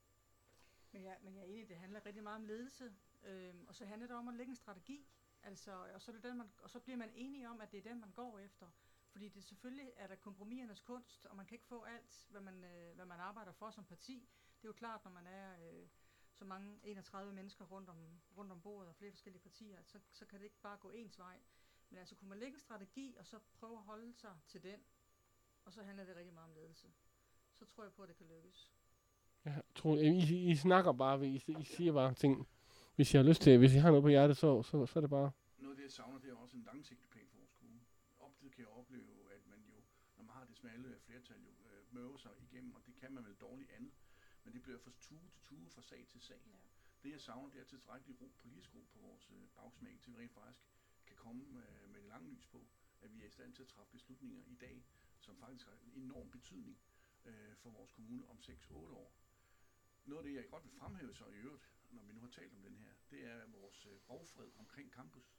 [0.91, 3.85] Men jeg, men jeg er enig, det handler rigtig meget om ledelse, øh, og så
[3.85, 5.07] handler det om at lægge en strategi,
[5.43, 7.77] altså, og, så er det den, man, og så bliver man enige om, at det
[7.77, 8.71] er den, man går efter.
[9.11, 12.63] Fordi det selvfølgelig er der kompromisernes kunst, og man kan ikke få alt, hvad man,
[12.63, 14.29] øh, hvad man arbejder for som parti.
[14.57, 15.87] Det er jo klart, når man er øh,
[16.33, 17.97] så mange 31 mennesker rundt om,
[18.37, 21.19] rundt om bordet og flere forskellige partier, så, så kan det ikke bare gå ens
[21.19, 21.39] vej.
[21.89, 24.79] Men altså kunne man lægge en strategi, og så prøve at holde sig til den,
[25.65, 26.87] og så handler det rigtig meget om ledelse.
[27.53, 28.71] Så tror jeg på, at det kan lykkes.
[29.45, 32.47] Jeg tror, I, I snakker bare, I, I siger bare ting.
[32.95, 35.01] Hvis I har lyst til, hvis I har noget på hjertet, så, så, så er
[35.01, 35.31] det bare...
[35.57, 37.79] Noget af det, jeg savner, det er også en langsigtet plan for vores kommune.
[38.19, 39.83] Ofte kan jeg opleve, at man jo,
[40.17, 43.25] når man har det smalle flertal, jo øh, møver sig igennem, og det kan man
[43.25, 43.93] vel dårligt andet.
[44.43, 46.41] Men det bliver fra tue til tue, fra sag til sag.
[46.45, 46.57] Ja.
[47.03, 50.17] Det jeg savner, det er tilstrækkelig ro, politisk ro på vores øh, bagsmæk, til vi
[50.17, 50.63] rent faktisk
[51.05, 52.67] kan komme øh, med det lange lys på,
[53.01, 54.85] at vi er i stand til at træffe beslutninger i dag,
[55.19, 56.77] som faktisk har en enorm betydning
[57.25, 59.13] øh, for vores kommune om 6-8 år.
[60.05, 62.53] noget af det, jeg godt vil fremhæve så i øvrigt, når vi nu har talt
[62.53, 65.38] om den her, det er vores øh, borgfred omkring campus.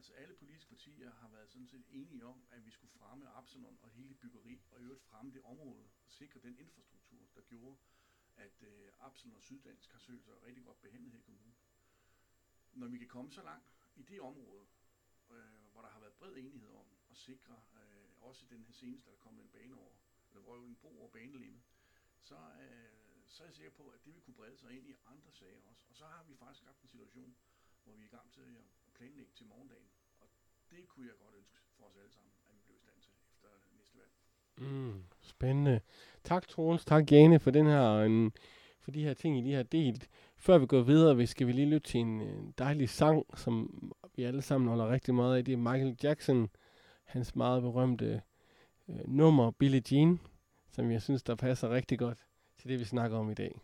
[0.00, 3.78] Altså alle politiske partier har været sådan set enige om, at vi skulle fremme Absalon
[3.82, 7.76] og hele byggeri, og i øvrigt fremme det område og sikre den infrastruktur, der gjorde,
[8.36, 11.54] at øh, Absalon og Syddansk har søgt sig rigtig godt behandlet her i kommunen.
[12.72, 14.66] Når vi kan komme så langt i det område,
[15.30, 19.06] øh, hvor der har været bred enighed om at sikre, øh, også den her seneste,
[19.06, 19.96] der er kommet en bane over,
[20.30, 21.62] eller hvor en bro over banelimmet,
[22.22, 24.94] så, øh, så er jeg sikker på, at det vil kunne brede sig ind i
[25.06, 25.86] andre sager også.
[25.88, 27.36] Og så har vi faktisk haft en situation,
[27.84, 29.88] hvor vi er i gang til at planlægge til morgendagen.
[30.20, 30.28] Og
[30.70, 33.12] det kunne jeg godt ønske for os alle sammen, at vi blev i stand til
[33.32, 34.12] efter næste valg.
[34.64, 35.80] Mm, spændende.
[36.24, 38.32] Tak Troels, tak Jane for den her, en,
[38.80, 40.08] for de her ting, I lige har delt.
[40.36, 43.54] Før vi går videre, vi skal vi lige lytte til en, en dejlig sang, som
[44.16, 45.44] vi alle sammen holder rigtig meget af.
[45.44, 46.48] Det er Michael Jackson,
[47.04, 48.22] hans meget berømte
[48.88, 50.20] øh, nummer Billie Jean,
[50.70, 52.18] som jeg synes, der passer rigtig godt
[52.58, 53.60] til det, vi snakker om i dag.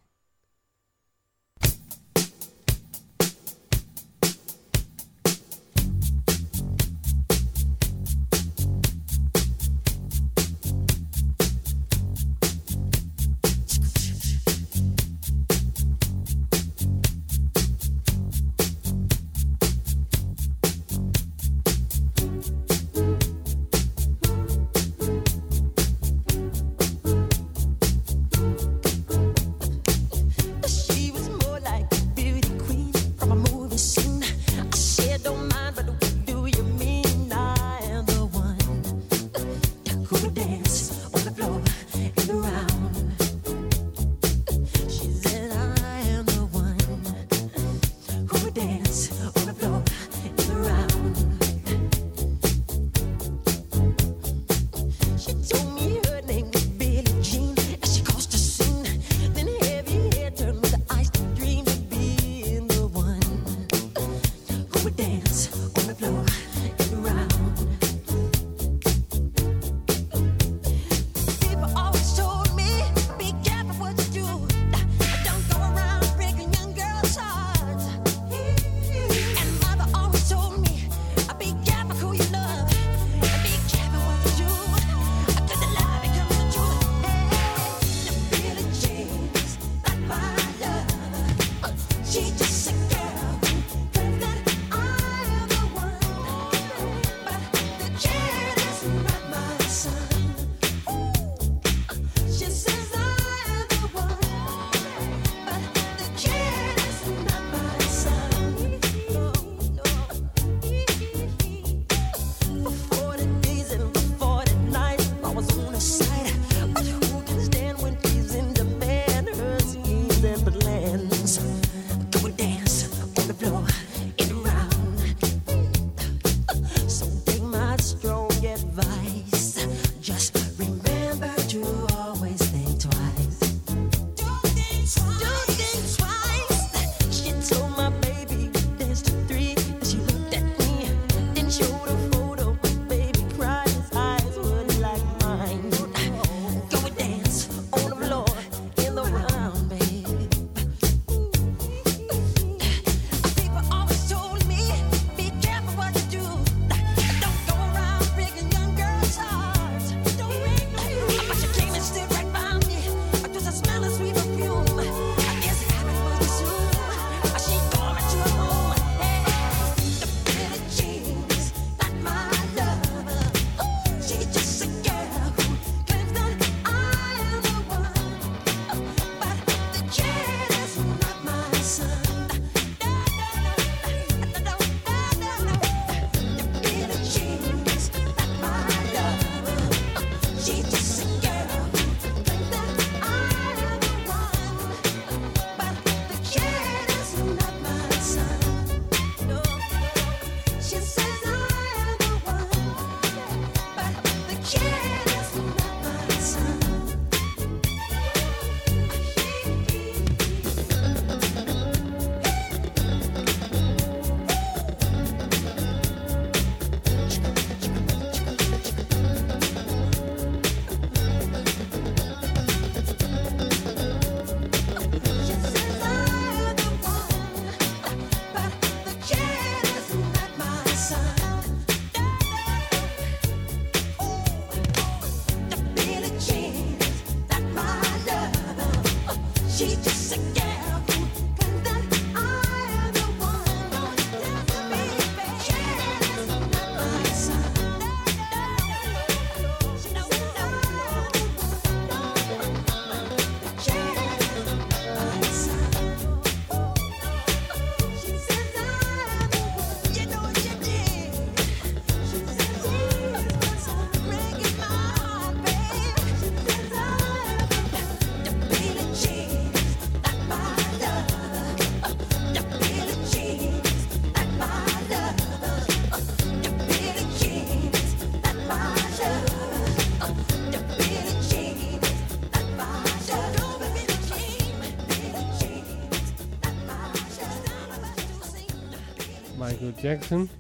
[289.82, 290.30] Jackson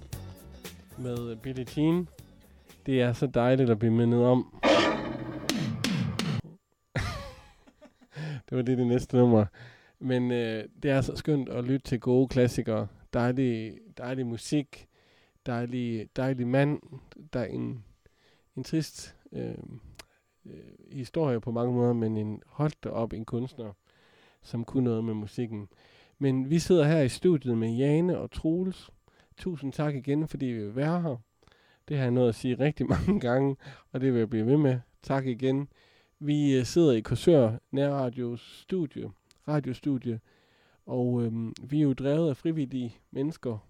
[0.98, 2.08] med øh, Billie Jean.
[2.86, 4.54] Det er så dejligt at blive mindet om.
[8.48, 9.46] det var det, det næste nummer.
[9.98, 12.86] Men øh, det er så skønt at lytte til gode klassikere.
[13.12, 14.86] Dejlig, dejlig musik.
[15.46, 16.80] Dejlig, dejlig mand.
[17.32, 17.84] Der er en,
[18.56, 19.54] en trist øh,
[20.46, 20.52] øh,
[20.92, 23.72] historie på mange måder, men en holdt op en kunstner,
[24.42, 25.68] som kunne noget med musikken.
[26.18, 28.90] Men vi sidder her i studiet med Jane og Troels.
[29.36, 31.16] Tusind tak igen, fordi vi vil være her.
[31.88, 33.56] Det har jeg nået at sige rigtig mange gange,
[33.92, 34.80] og det vil jeg blive ved med.
[35.02, 35.68] Tak igen.
[36.18, 39.10] Vi øh, sidder i Korsør Nærradios studie,
[39.48, 40.20] radiostudie,
[40.86, 43.68] og øhm, vi er jo drevet af frivillige mennesker,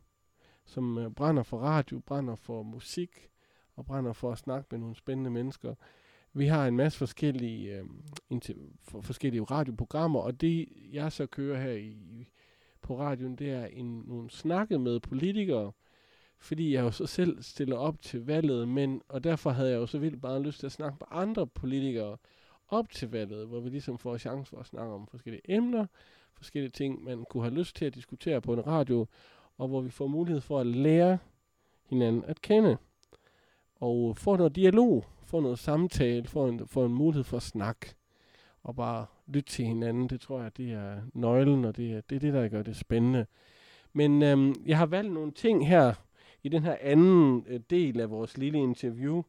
[0.64, 3.28] som øh, brænder for radio, brænder for musik,
[3.76, 5.74] og brænder for at snakke med nogle spændende mennesker.
[6.32, 7.84] Vi har en masse forskellige, øh,
[8.82, 12.28] for forskellige radioprogrammer, og det jeg så kører her i,
[12.86, 15.72] på radioen, det er en, nogle snakke med politikere,
[16.38, 19.86] fordi jeg jo så selv stiller op til valget, men, og derfor havde jeg jo
[19.86, 22.16] så vildt bare lyst til at snakke med andre politikere
[22.68, 25.86] op til valget, hvor vi ligesom får chance for at snakke om forskellige emner,
[26.32, 29.06] forskellige ting, man kunne have lyst til at diskutere på en radio,
[29.58, 31.18] og hvor vi får mulighed for at lære
[31.84, 32.76] hinanden at kende.
[33.80, 37.94] Og få noget dialog, få noget samtale, få en, få en mulighed for at snakke,
[38.66, 40.08] og bare lytte til hinanden.
[40.08, 42.76] Det tror jeg, det er nøglen, og det er det, er det der gør det
[42.76, 43.26] spændende.
[43.92, 45.94] Men øhm, jeg har valgt nogle ting her,
[46.42, 49.22] i den her anden øh, del af vores lille interview,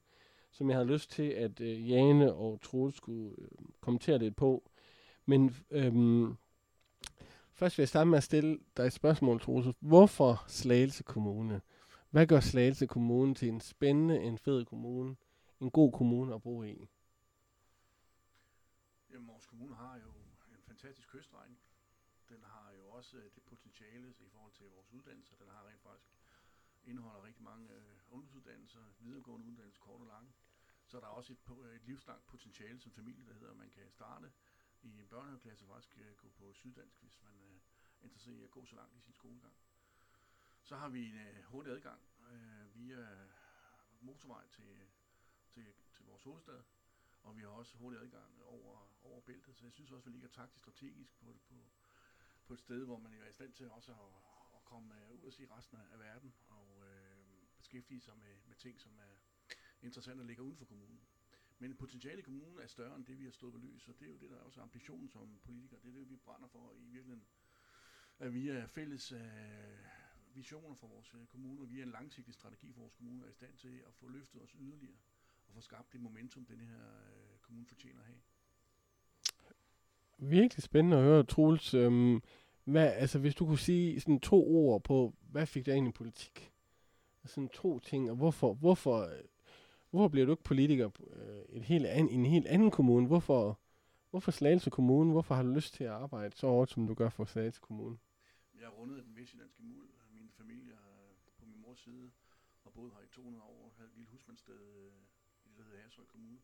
[0.52, 3.48] som jeg havde lyst til, at øh, Jane og Troels skulle øh,
[3.82, 4.70] kommentere lidt på.
[5.26, 6.36] Men øhm,
[7.54, 9.68] først vil jeg starte med at stille dig et spørgsmål, Troels.
[9.80, 11.62] Hvorfor Slagelse Kommune?
[12.10, 15.16] Hvad gør Slagelse Kommune til en spændende, en fed kommune,
[15.62, 16.88] en god kommune at bo i?
[19.58, 20.12] Kommune har jo
[20.52, 21.58] en fantastisk kystregn.
[22.30, 25.36] Den har jo også øh, det potentiale i forhold til vores uddannelser.
[25.36, 26.18] Den har rent faktisk
[26.84, 30.34] indeholder rigtig mange øh, ungdomsuddannelser, videregående uddannelser, kort og lange.
[30.86, 33.70] Så er der også et, øh, et livslangt potentiale som familie, der hedder, at man
[33.70, 34.32] kan starte
[34.82, 37.60] i en børnehaveklasse og faktisk øh, gå på syddansk, hvis man øh,
[38.02, 39.56] er interesseret i at gå så langt i sin skolegang.
[40.64, 43.08] Så har vi en øh, hurtig adgang øh, via
[44.02, 44.88] motorvej til, øh,
[45.50, 46.62] til, til vores hovedstad,
[47.28, 50.16] og vi har også hurtig adgang over, over bæltet, så jeg synes også, at vi
[50.18, 51.56] ligger taktisk strategisk på, på,
[52.46, 53.98] på et sted, hvor man er i stand til også at,
[54.56, 57.18] at komme øh, ud og se resten af verden, og øh,
[57.58, 59.16] beskæftige sig med, med ting, som er
[59.82, 61.00] interessante at ligge uden for kommunen.
[61.60, 64.06] Men potentiale i kommunen er større end det, vi har stået på lys, og det
[64.06, 65.80] er jo det, der er også ambitionen som politikere.
[65.84, 67.28] Det er det, vi brænder for i virkeligheden.
[68.20, 69.22] At vi er fælles øh,
[70.34, 73.30] visioner for vores øh, kommune, og vi er en langsigtet strategi for vores kommune, er
[73.30, 74.98] i stand til at få løftet os yderligere
[75.48, 78.20] og få skabt det momentum, den her øh, kommune fortjener at have.
[80.18, 81.74] Virkelig spændende at høre, Troels.
[81.74, 82.22] Øhm,
[82.64, 85.92] hvad, altså, hvis du kunne sige sådan to ord på, hvad fik dig ind i
[85.92, 86.52] politik?
[87.26, 89.10] Sådan to ting, og hvorfor, hvorfor,
[89.90, 93.08] hvorfor bliver du ikke politiker øh, et helt an, i en helt anden kommune?
[93.08, 93.60] Hvorfor,
[94.10, 95.12] hvorfor Slagelse Kommune?
[95.12, 97.98] Hvorfor har du lyst til at arbejde så hårdt, som du gør for Slagelse Kommune?
[98.60, 99.90] Jeg har rundet den vestjyllandske muld.
[100.12, 100.74] Min familie
[101.40, 102.12] på min mors side
[102.64, 104.92] har boet her i 200 år, havde et lille husmandssted øh,
[105.58, 106.42] der hedder Hashøj Kommune.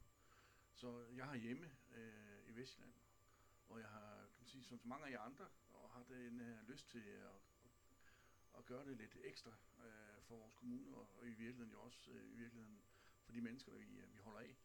[0.74, 2.94] Så jeg har hjemme øh, i Vestjylland,
[3.68, 6.40] og jeg har, kan man sige, som så mange af jer andre, og har den
[6.42, 7.32] øh, lyst til at,
[8.58, 9.52] at gøre det lidt ekstra
[9.86, 12.82] øh, for vores kommune, og, og i virkeligheden jo også øh, i virkeligheden
[13.26, 14.58] for de mennesker, der vi, øh, vi holder af.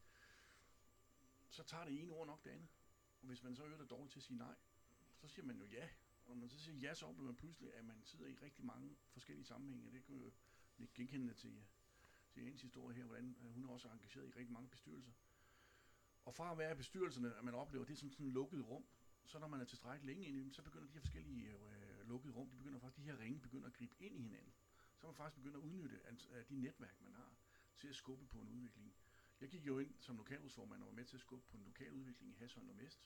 [1.49, 2.67] Så tager det ene ord nok det andet.
[3.21, 4.55] Og hvis man så øver det dårligt til at sige nej,
[5.15, 5.89] så siger man jo ja.
[6.25, 8.65] Og når man så siger ja, så oplever man pludselig, at man sidder i rigtig
[8.65, 9.91] mange forskellige sammenhænge.
[9.91, 10.31] Det kan jo
[10.79, 11.65] ikke genkende til, til
[12.45, 15.11] Jens historie her, hvordan øh, hun er også engageret i rigtig mange bestyrelser.
[16.25, 18.67] Og fra at være i bestyrelserne, at man oplever, det er som sådan en lukket
[18.67, 18.85] rum,
[19.25, 22.07] så når man er tilstrækkeligt længe inde i dem, så begynder de her forskellige øh,
[22.07, 24.53] lukkede rum, de begynder faktisk, de her ringe begynder at gribe ind i hinanden.
[24.97, 25.99] Så man faktisk begynder at udnytte
[26.31, 27.35] af de netværk, man har,
[27.77, 28.93] til at skubbe på en udvikling.
[29.41, 31.93] Jeg gik jo ind som lokalrådsformand og var med til at skubbe på en lokal
[31.93, 33.05] udvikling i Hasholm og Vest,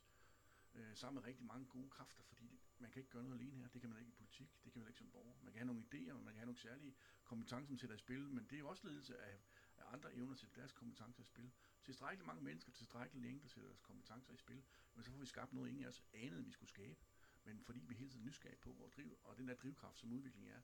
[0.75, 3.57] øh, sammen med rigtig mange gode kræfter, fordi det, man kan ikke gøre noget alene
[3.57, 3.67] her.
[3.67, 5.33] Det kan man ikke i politik, det kan man ikke som borger.
[5.43, 6.95] Man kan have nogle idéer, man kan have nogle særlige
[7.33, 9.35] kompetencer, som sætter i spil, men det er jo også ledelse af,
[9.77, 11.51] af andre evner til deres kompetencer i spil.
[11.83, 14.63] Tilstrækkeligt mange mennesker, tilstrækkeligt længe, der sætter deres kompetencer i spil,
[14.95, 16.99] men så får vi skabt noget, ingen af os anede, vi skulle skabe.
[17.45, 20.47] Men fordi vi hele tiden nysgerrige på, vores driv, og den der drivkraft, som udvikling
[20.49, 20.61] er,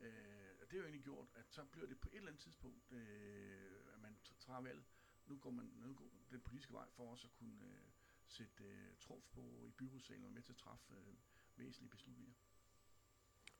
[0.00, 2.92] øh, det har jo egentlig gjort, at så bliver det på et eller andet tidspunkt,
[2.92, 4.84] øh, at man tager valget.
[5.26, 7.90] Nu går man nu går den politiske vej for os at kunne øh,
[8.28, 11.14] sætte øh, trumf på i byrådssalen og med til at træffe øh,
[11.56, 12.32] væsentlige beslutninger.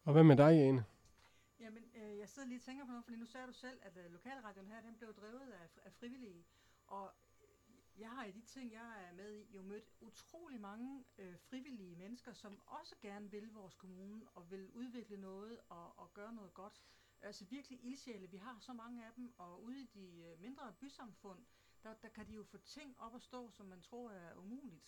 [0.05, 0.85] Og hvad med dig, Jane?
[1.63, 3.97] Jamen, øh, jeg sidder lige og tænker på noget, fordi nu sagde du selv, at
[3.97, 6.47] øh, lokalradioen her, den blev drevet af, af frivillige.
[6.87, 7.13] Og
[7.97, 11.97] jeg har i de ting, jeg er med i, jo mødt utrolig mange øh, frivillige
[11.97, 16.55] mennesker, som også gerne vil vores kommune og vil udvikle noget og, og gøre noget
[16.55, 16.83] godt.
[17.21, 18.31] Altså virkelig ildsjæle.
[18.31, 21.45] Vi har så mange af dem, og ude i de øh, mindre bysamfund,
[21.83, 24.85] der, der kan de jo få ting op at stå, som man tror er umuligt.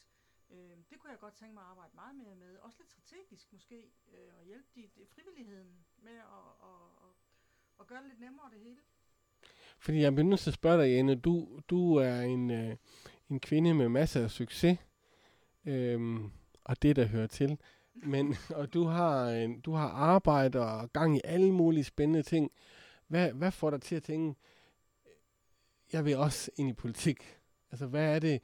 [0.55, 2.57] Øh, det kunne jeg godt tænke mig at arbejde meget mere med.
[2.57, 3.79] Også lidt strategisk måske,
[4.13, 7.11] øh, og hjælpe de, de frivilligheden med at, at, at,
[7.79, 8.81] og gøre det lidt nemmere det hele.
[9.79, 12.77] Fordi jeg bliver nødt til at spørge dig, Jane, du, du er en, øh,
[13.29, 14.79] en kvinde med masser af succes,
[15.65, 16.21] øh,
[16.65, 17.61] og det, der hører til.
[17.95, 22.53] Men, og du har, en, du har arbejde og gang i alle mulige spændende ting.
[23.07, 24.41] Hvad, hvad får dig til at tænke,
[25.93, 27.39] jeg vil også ind i politik?
[27.71, 28.43] Altså, hvad er det,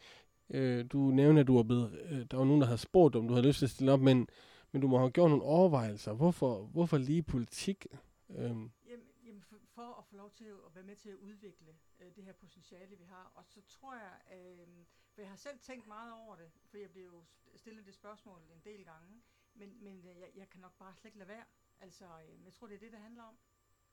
[0.51, 3.29] øh, du nævner, at du er blevet, øh, der var nogen, der har spurgt, om
[3.29, 4.29] du havde lyst til at stille op, men,
[4.73, 6.13] men du må have gjort nogle overvejelser.
[6.13, 7.87] Hvorfor, hvorfor lige politik?
[8.29, 11.75] Øhm, Jamen, jamen for, for at få lov til at være med til at udvikle
[12.01, 13.33] øh, det her potentiale, vi har.
[13.35, 14.69] Og så tror jeg, øh,
[15.13, 17.25] for jeg har selv tænkt meget over det, for jeg blev jo
[17.57, 19.23] stillet det spørgsmål en del gange,
[19.55, 21.45] men, men øh, jeg, jeg kan nok bare slet ikke lade være.
[21.81, 23.39] Altså, øh, jeg tror, det er det, det handler om.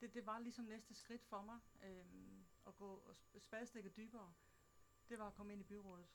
[0.00, 2.04] Det, det var ligesom næste skridt for mig, øh,
[2.66, 4.32] at gå og spadestikket dybere.
[5.08, 6.06] Det var at komme ind i byrådet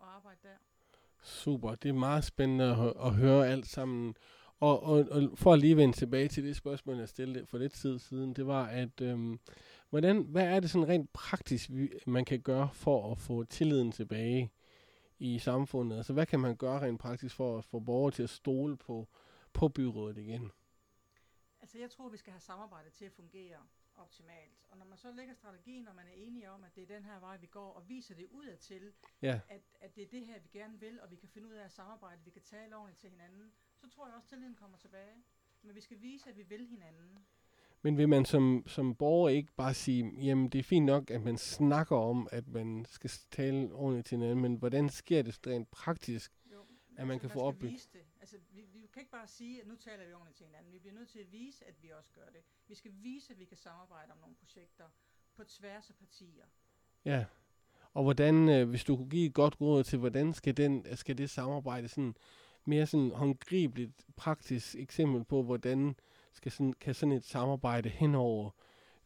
[0.00, 0.56] og arbejde der.
[1.22, 4.14] Super, det er meget spændende at, at høre alt sammen.
[4.60, 7.72] Og, og, og for at lige vende tilbage til det spørgsmål, jeg stillede for lidt
[7.72, 9.40] tid siden, det var, at øhm,
[9.90, 11.70] hvordan, hvad er det sådan rent praktisk,
[12.06, 14.52] man kan gøre for at få tilliden tilbage
[15.18, 15.96] i samfundet?
[15.96, 19.08] Altså, hvad kan man gøre rent praktisk for at få borgere til at stole på,
[19.52, 20.50] på byrådet igen?
[21.60, 23.56] Altså, jeg tror, vi skal have samarbejdet til at fungere
[24.00, 24.64] optimalt.
[24.70, 27.04] Og når man så lægger strategien, og man er enige om, at det er den
[27.04, 30.38] her vej, vi går, og viser det udadtil, Ja, at, at det er det her,
[30.40, 33.00] vi gerne vil, og vi kan finde ud af at samarbejde, vi kan tale ordentligt
[33.00, 35.16] til hinanden, så tror jeg også, at tilliden kommer tilbage.
[35.62, 37.18] Men vi skal vise, at vi vil hinanden.
[37.82, 41.22] men vil man som, som borger ikke bare sige, jamen det er fint nok, at
[41.22, 45.70] man snakker om, at man skal tale ordentligt til hinanden, men hvordan sker det rent
[45.70, 46.32] praktisk?
[46.52, 46.64] Jo,
[46.96, 47.88] At man kan få skal opbygget-.
[48.20, 48.60] Altså, vi
[48.92, 50.72] kan ikke bare sige, at nu taler vi ordentligt til hinanden.
[50.72, 52.42] Vi bliver nødt til at vise, at vi også gør det.
[52.68, 54.88] Vi skal vise, at vi kan samarbejde om nogle projekter
[55.34, 56.44] på tværs af partier.
[57.04, 57.24] Ja.
[57.94, 61.18] Og hvordan, øh, hvis du kunne give et godt råd til, hvordan skal, den, skal
[61.18, 62.14] det samarbejde sådan
[62.64, 65.96] mere sådan håndgribeligt, praktisk eksempel på, hvordan
[66.32, 68.50] skal sådan, kan sådan et samarbejde hen over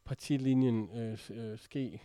[0.05, 2.03] partilinjen øh, øh, ske?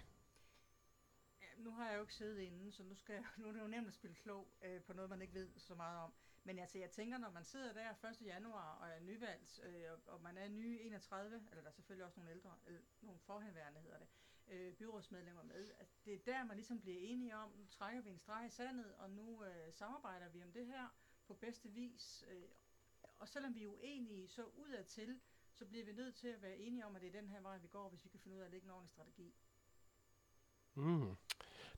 [1.42, 3.62] Ja, nu har jeg jo ikke siddet inde, så nu, skal jeg, nu er det
[3.62, 6.14] jo nemt at spille klog øh, på noget, man ikke ved så meget om.
[6.44, 8.22] Men altså, jeg tænker, når man sidder der 1.
[8.22, 12.20] januar og er nyvalgt, øh, og, man er nye 31, eller der er selvfølgelig også
[12.20, 14.08] nogle ældre, eller nogle forhenværende hedder det,
[14.48, 18.10] øh, byrådsmedlemmer med, at det er der, man ligesom bliver enige om, nu trækker vi
[18.10, 20.88] en streg i sandet, og nu øh, samarbejder vi om det her
[21.28, 22.24] på bedste vis.
[22.28, 22.44] Øh,
[23.20, 25.20] og selvom vi er uenige, så udadtil,
[25.54, 27.58] så bliver vi nødt til at være enige om, at det er den her vej,
[27.58, 29.34] vi går, hvis vi kan finde ud af at lægge en ordentlig strategi.
[30.74, 31.16] Mm.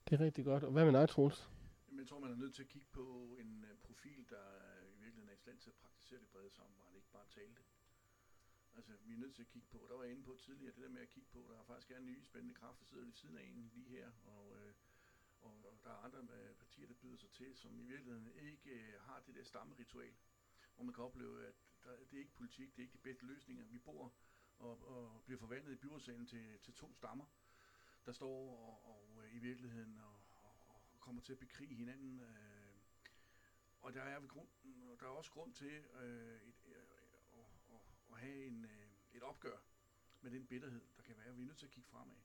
[0.08, 0.64] Det er rigtig godt.
[0.64, 1.50] Og hvad med dig, Troels?
[1.88, 3.64] Jamen, jeg tror, man er nødt til at kigge på en
[4.02, 7.10] profil, der øh, i virkeligheden er i stand til at praktisere det brede samarbejde, ikke
[7.10, 7.64] bare tale det.
[8.74, 10.82] Altså, vi er nødt til at kigge på, der var jeg inde på tidligere, det
[10.82, 13.12] der med at kigge på, der er faktisk er nye spændende kræfter, der sidder ved
[13.12, 14.74] siden af en lige her, og, øh,
[15.40, 18.70] og, og der er andre øh, partier, der byder sig til, som i virkeligheden ikke
[18.70, 20.14] øh, har det der stammeritual,
[20.74, 23.26] hvor man kan opleve, at der, det er ikke politik, det er ikke de bedste
[23.26, 23.64] løsninger.
[23.64, 24.14] Vi bor
[24.58, 27.26] og, og bliver forvandlet i byrådssalen til, til to stammer,
[28.06, 30.54] der står og, og og i virkeligheden og, og,
[30.92, 32.20] og kommer til at bekrige hinanden.
[32.20, 32.51] Øh,
[33.82, 34.48] og der er, grund,
[35.00, 36.74] der er også grund til øh, et, øh,
[37.72, 37.80] at,
[38.12, 39.58] at, have en, øh, et opgør
[40.20, 41.34] med den bitterhed, der kan være.
[41.34, 42.16] Vi er nødt til at kigge fremad.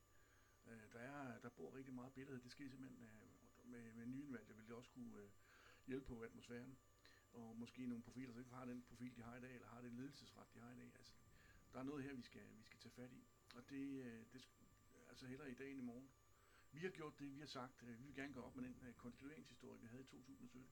[0.66, 2.42] Øh, der, er, der bor rigtig meget bitterhed.
[2.42, 5.30] Det sker simpelthen øh, med, med nyindvalgte, vil det også kunne øh,
[5.86, 6.78] hjælpe på atmosfæren.
[7.32, 9.80] Og måske nogle profiler, som ikke har den profil, de har i dag, eller har
[9.80, 10.92] den ledelsesret, de har i dag.
[10.96, 11.12] Altså,
[11.72, 13.24] der er noget her, vi skal, vi skal tage fat i.
[13.54, 14.48] Og det, øh, det
[15.08, 16.10] altså hellere i dag end i morgen.
[16.72, 18.76] Vi har gjort det, vi har sagt, øh, vi vil gerne gå op med den
[18.86, 20.68] øh, konstitueringshistorie, vi havde i 2017.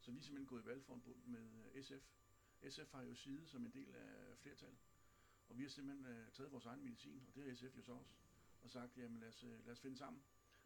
[0.00, 2.10] Så vi er simpelthen gået i valgforbund med øh, SF.
[2.68, 4.78] SF har jo side som en del af flertallet.
[5.48, 7.92] Og vi har simpelthen øh, taget vores egen medicin, og det har SF jo så
[7.92, 8.14] også,
[8.60, 10.22] og sagt, jamen lad os, øh, lad os finde sammen,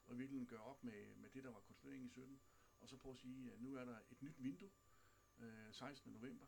[0.07, 2.41] og virkelig gøre op med, med det, der var konstrueringen i 17,
[2.81, 4.71] og så prøve at sige, at nu er der et nyt vindue,
[5.39, 6.13] øh, 16.
[6.13, 6.47] november.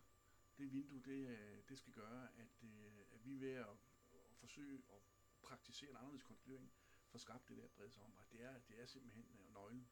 [0.59, 3.66] Det vindue, det, det skal gøre, at, øh, at vi er ved at,
[4.14, 5.03] at forsøge at
[5.43, 6.72] praktisere en anderledes konstruering,
[7.09, 8.28] for skabt det der brede samarbejde.
[8.32, 9.89] Det er, det er simpelthen øh, nøglen.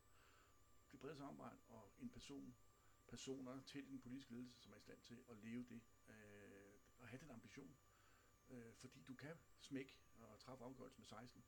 [0.93, 2.55] Det brede samarbejde og en person,
[3.13, 7.09] personer til den politiske ledelse, som er i stand til at leve det, øh, og
[7.09, 7.75] have den ambition.
[8.51, 11.45] Øh, fordi du kan smække og træffe afgørelse med 16,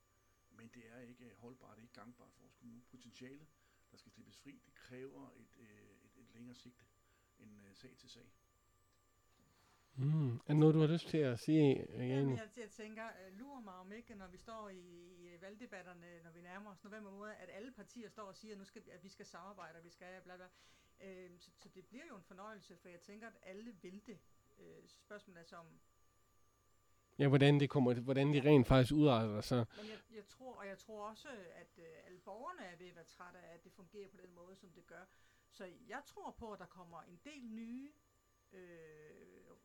[0.50, 2.82] men det er ikke holdbart, det er ikke gangbart for vores kommune.
[2.90, 3.46] Potentialet,
[3.90, 5.66] der skal slippes fri, det kræver et, øh,
[6.04, 6.84] et, et længere sigte
[7.38, 8.28] end øh, sag til sag.
[9.96, 10.34] Mm.
[10.36, 12.30] Er det noget, du har lyst til at sige, øh, Jane?
[12.36, 16.30] jeg, jeg tænker, uh, lurer mig om ikke, når vi står i, i valgdebatterne, når
[16.30, 18.90] vi nærmer os november måned, at alle partier står og siger, at, nu skal, vi-
[18.90, 20.48] at vi skal samarbejde, og vi skal bla bla.
[21.00, 24.18] Uh, så, så det bliver jo en fornøjelse, for jeg tænker, at alle vil det.
[24.58, 25.80] Uh, spørgsmålet er så om,
[27.18, 29.66] Ja, hvordan det kommer, hvordan de rent faktisk udarter sig.
[29.76, 32.94] Men jeg, jeg tror, og jeg tror også, at øh, alle borgerne er ved at
[32.94, 35.04] være trætte af, at det fungerer på den måde, som det gør.
[35.50, 37.92] Så jeg tror på, at der kommer en del nye
[38.52, 39.56] øh,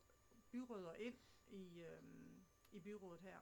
[0.50, 1.18] byråder ind
[1.48, 2.02] i, øh,
[2.72, 3.38] i byrådet her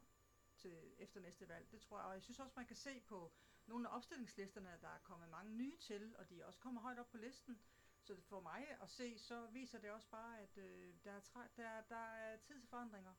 [0.57, 1.71] til efter næste valg.
[1.71, 2.07] Det tror jeg.
[2.07, 3.33] Og jeg synes også, man kan se på
[3.67, 6.99] nogle af opstillingslisterne, at der er kommet mange nye til, og de også kommet højt
[6.99, 7.61] op på listen.
[8.01, 10.65] Så for mig at se, så viser det også bare, at øh,
[11.05, 13.11] der, er træ- der, der er tid til forandringer.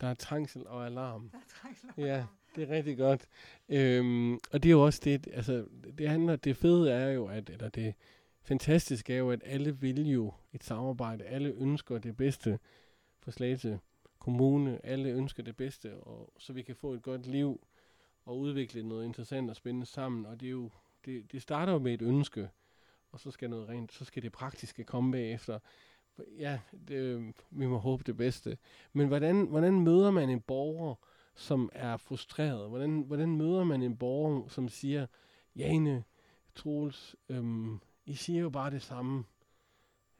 [0.00, 1.30] Der er trængsel og alarm.
[1.30, 1.90] Der er trængsel.
[1.96, 2.26] Ja,
[2.56, 3.28] det er rigtig godt.
[3.68, 5.66] Øhm, og det er jo også det, altså,
[5.98, 7.94] det handler, det fede er jo, at, eller det
[8.42, 11.24] fantastiske er jo, at alle vil jo et samarbejde.
[11.24, 12.58] Alle ønsker det bedste
[13.18, 13.80] for Slagelse
[14.18, 14.86] Kommune.
[14.86, 17.66] Alle ønsker det bedste, og så vi kan få et godt liv
[18.24, 20.26] og udvikle noget interessant og spændende sammen.
[20.26, 20.70] Og det er jo,
[21.04, 22.48] det, det starter jo med et ønske,
[23.12, 25.58] og så skal noget rent, så skal det praktiske komme bagefter.
[26.38, 28.58] Ja, det, øh, vi må håbe det bedste.
[28.92, 30.94] Men hvordan, hvordan møder man en borger,
[31.34, 32.68] som er frustreret?
[32.68, 35.06] Hvordan, hvordan møder man en borger, som siger,
[35.56, 36.04] Jane,
[36.54, 39.24] Troels, øhm, I siger jo bare det samme,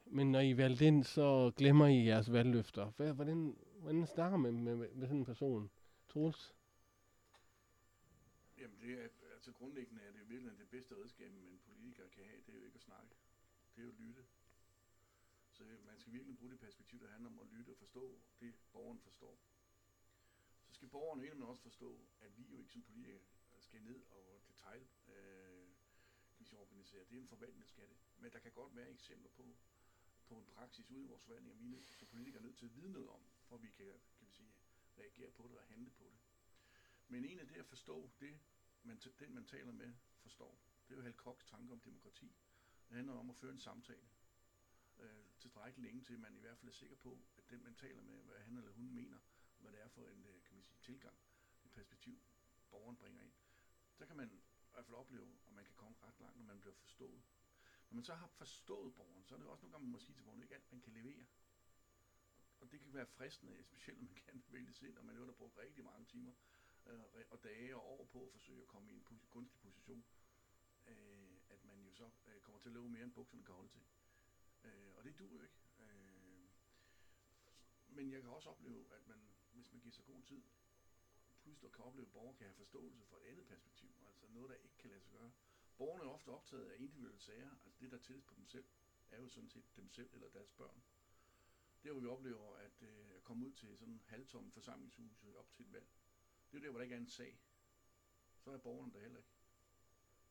[0.07, 2.93] men når I valgte ind, så glemmer I jeres valgløfter.
[2.97, 5.71] Hvad, hvordan, hvordan snakker man med, med, med sådan en person?
[6.09, 6.55] Troels?
[8.59, 11.59] Jamen det er, altså grundlæggende er det virkelig det bedste redskab, en
[11.99, 13.15] politikere kan have, det er jo ikke at snakke.
[13.75, 14.27] Det er jo at lytte.
[15.51, 18.55] Så man skal virkelig bruge det perspektiv, der handler om at lytte og forstå det,
[18.73, 19.39] borgeren forstår.
[20.67, 23.21] Så skal borgerne egentlig også forstå, at vi jo ikke som politikere
[23.61, 25.69] skal ned og detail øh,
[26.57, 27.05] organisere.
[27.05, 27.97] Det er en forvaltning, der skal det.
[28.19, 29.57] Men der kan godt være eksempler på,
[30.27, 32.75] på en praksis ude i vores forvaltning, vi er som politikere er nødt til at
[32.75, 34.53] vide noget om, for vi kan, kan vi sige,
[34.99, 36.19] reagere på det og handle på det.
[37.09, 38.39] Men en af det at forstå det,
[38.83, 40.68] man, den man taler med, forstår.
[40.89, 42.33] Det er jo Hal Kochs tanke om demokrati.
[42.89, 44.09] Det handler om at føre en samtale.
[44.99, 47.75] Øh, tilstrækkeligt længe til, at man i hvert fald er sikker på, at den man
[47.75, 49.19] taler med, hvad han eller hun mener,
[49.59, 51.17] hvad det er for en øh, kan man sige, tilgang,
[51.65, 52.21] et perspektiv,
[52.71, 53.33] borgeren bringer ind.
[53.95, 56.61] Så kan man i hvert fald opleve, at man kan komme ret langt, når man
[56.61, 57.23] bliver forstået.
[57.91, 60.15] Når man så har forstået borgeren, så er det også nogle gange, man må sige
[60.15, 61.27] til borgeren, ikke alt man kan levere.
[62.61, 65.59] Og det kan være fristende, specielt når man kan vælge sind, og man har brugt
[65.59, 66.33] rigtig mange timer
[66.87, 70.05] øh, og dage og år på at forsøge at komme i en gunstig position,
[70.89, 73.69] øh, at man jo så øh, kommer til at løbe mere end bukserne kan holde
[73.69, 73.83] til.
[74.65, 75.61] Øh, og det duer jo ikke.
[75.81, 76.49] Øh,
[77.89, 79.21] men jeg kan også opleve, at man,
[79.53, 80.43] hvis man giver sig god tid,
[81.43, 84.57] pludselig kan opleve, at borgere kan have forståelse for et andet perspektiv, altså noget, der
[84.57, 85.33] ikke kan lade sig gøre.
[85.79, 88.65] Borgerne er ofte optaget af individuelle sager, altså det, der tættes på dem selv,
[89.11, 90.83] er jo sådan set dem selv eller deres børn.
[91.83, 95.67] Der hvor vi oplever at øh, komme ud til sådan en halvtomme forsamlingshus op til
[95.67, 95.87] et valg,
[96.51, 97.41] det er jo der, hvor der ikke er en sag.
[98.39, 99.38] Så er borgerne der heller ikke.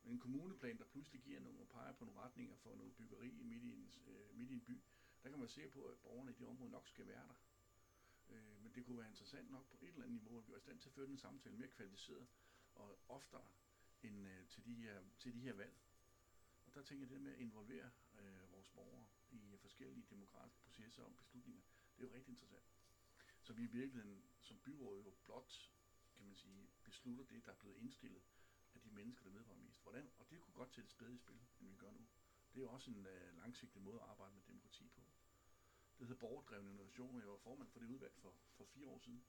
[0.07, 3.31] Men en kommuneplan, der pludselig giver nogle og peger på nogle retninger for noget byggeri
[3.31, 4.81] midt i en, øh, midt i en by,
[5.23, 7.35] der kan man se på, at borgerne i det område nok skal være der.
[8.29, 10.57] Øh, men det kunne være interessant nok på et eller andet niveau, at vi var
[10.57, 12.27] i stand til at føre den samtale mere kvalificeret
[12.75, 13.47] og oftere
[14.03, 15.75] end øh, til, de her, til de her valg.
[16.65, 21.03] Og der tænker jeg det med at involvere øh, vores borgere i forskellige demokratiske processer
[21.03, 21.61] og beslutninger,
[21.97, 22.65] det er jo rigtig interessant.
[23.41, 25.71] Så vi i virkeligheden som byråd jo blot,
[26.15, 28.21] kan man sige, beslutter det, der er blevet indstillet
[28.89, 29.81] de mennesker, der vedrører mest.
[29.83, 30.11] Hvordan?
[30.19, 32.07] Og det kunne godt sætte spæde i spil, end vi gør nu.
[32.53, 35.01] Det er jo også en øh, langsigtet måde at arbejde med demokrati på.
[35.99, 39.23] Det hedder borgerdrevne innovation, Jeg var formand for det udvalg for, for fire år siden.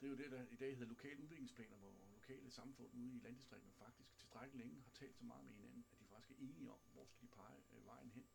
[0.00, 3.18] Det er jo det, der i dag hedder lokale udviklingsplaner, hvor lokale samfund ude i
[3.18, 6.70] landdistrikterne faktisk tilstrækkeligt længe har talt så meget med hinanden, at de faktisk er enige
[6.70, 8.26] om, hvor skal de pege øh, vejen hen.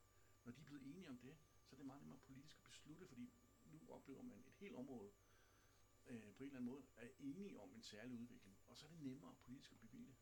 [0.45, 3.07] Når de er blevet enige om det, så er det meget nemmere politisk at beslutte,
[3.07, 3.33] fordi
[3.65, 5.11] nu oplever man et helt område
[6.07, 8.89] øh, på en eller anden måde er enige om en særlig udvikling, og så er
[8.89, 10.15] det nemmere politisk at bevilge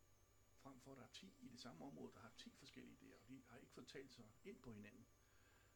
[0.86, 3.28] for at der er 10 i det samme område, der har 10 forskellige idéer, og
[3.28, 5.06] de har ikke fået talt sig ind på hinanden,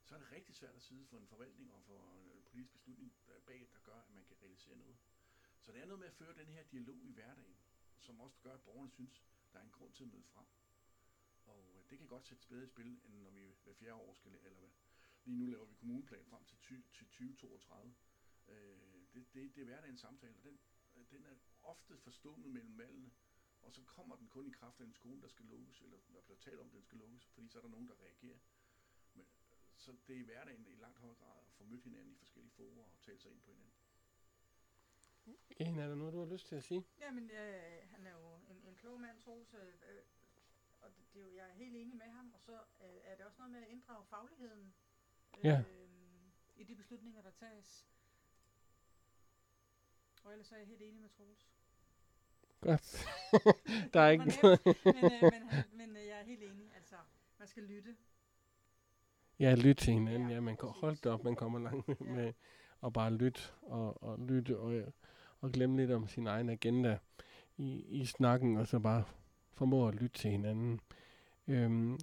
[0.04, 2.02] så er det rigtig svært at sidde for en forvaltning og for
[2.36, 3.14] en politisk beslutning
[3.46, 4.98] bag, der gør, at man kan realisere noget.
[5.62, 7.58] Så det er noget med at føre den her dialog i hverdagen,
[8.00, 10.46] som også gør, at borgerne synes, der er en grund til at møde frem.
[11.46, 14.14] Og øh, det kan godt sætte bedre i spil, end når vi hver fjerde år
[14.14, 14.70] skal, eller hvad.
[15.26, 17.96] Lige nu laver vi kommuneplan frem til, 20, til 2032.
[18.48, 18.80] Øh,
[19.14, 20.60] det, det, det er hverdagens samtale, og den,
[21.12, 23.12] den er ofte forstummet mellem valgene,
[23.70, 26.22] og så kommer den kun i kraft af en skole, der skal lukkes, eller der
[26.22, 28.38] bliver talt om, at den skal lukkes, fordi så er der nogen, der reagerer.
[29.14, 29.26] Men,
[29.78, 32.52] så det er i hverdagen i langt højere grad at få mødt hinanden i forskellige
[32.52, 33.74] forer og tale sig ind på hinanden.
[35.50, 36.86] En, er der noget, du har lyst til at sige?
[37.00, 40.04] Jamen, øh, han er jo en, en klog mand, Troels, øh, øh,
[40.82, 43.16] og det, det er jo, jeg er helt enig med ham, og så øh, er
[43.16, 44.74] det også noget med at inddrage fagligheden
[45.38, 45.64] øh, Ja.
[46.56, 47.88] i de beslutninger, der tages.
[50.24, 51.50] Og ellers er jeg helt enig med Troels.
[52.62, 53.06] Godt.
[53.94, 54.60] der er ikke noget.
[54.66, 56.96] men, øh, men, han- men øh, jeg er helt enig, altså,
[57.40, 57.90] man skal lytte.
[59.40, 60.30] Ja, lyt til hinanden.
[60.30, 61.96] Ja, Ja, man kan holde det op, man kommer langt med.
[62.02, 62.06] Ja.
[62.16, 62.34] med.
[62.82, 64.82] og bare lytte og, og lytte og,
[65.42, 66.98] og glemme lidt om sin egen agenda
[67.58, 69.04] i, i snakken, og så bare
[69.54, 70.80] formå at lytte til hinanden.
[71.48, 72.00] Øhm,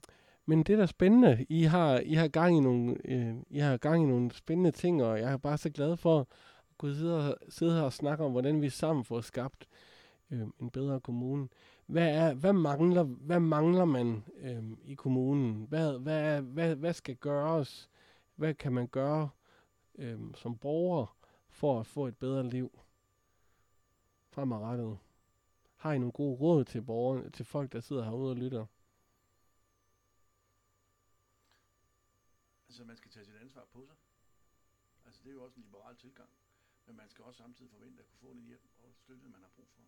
[0.47, 1.47] men det er da spændende.
[1.49, 5.03] I har, I har gang i nogle, øh, I har gang i nogle spændende ting,
[5.03, 6.27] og jeg er bare så glad for at
[6.79, 9.77] kunne sidde, og, sidde her og snakke om, hvordan vi sammen får skabt øh,
[10.31, 11.49] Øh, en bedre kommune.
[11.87, 15.65] Hvad, er, hvad, mangler, hvad mangler man øh, i kommunen?
[15.65, 17.91] Hvad, hvad, er, hvad, hvad skal gøres?
[18.35, 19.31] Hvad kan man gøre
[19.95, 21.17] øh, som borger
[21.49, 22.79] for at få et bedre liv
[24.31, 24.99] fremadrettet?
[25.77, 28.67] Har I nogle gode råd til borgerne, til folk, der sidder herude og lytter?
[32.69, 33.97] Altså, man skal tage sit ansvar på sig.
[35.07, 36.31] Altså, det er jo også en liberal tilgang.
[36.87, 39.51] Men man skal også samtidig forvente at kunne få den hjælp og støtte, man har
[39.57, 39.83] brug for.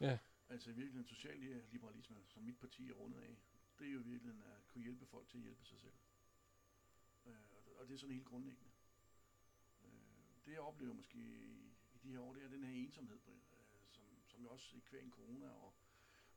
[0.00, 0.18] Ja.
[0.48, 1.38] Altså, virkelig en social
[1.70, 3.36] liberalisme, som mit parti er rundet af,
[3.78, 5.94] det er jo virkelig at kunne hjælpe folk til at hjælpe sig selv.
[7.26, 8.70] Øh, og det er sådan helt grundlæggende.
[9.82, 13.18] Øh, det jeg oplever måske i, i de her år, det er den her ensomhed,
[13.26, 13.34] øh,
[13.90, 15.74] som, som jo også i hver en corona og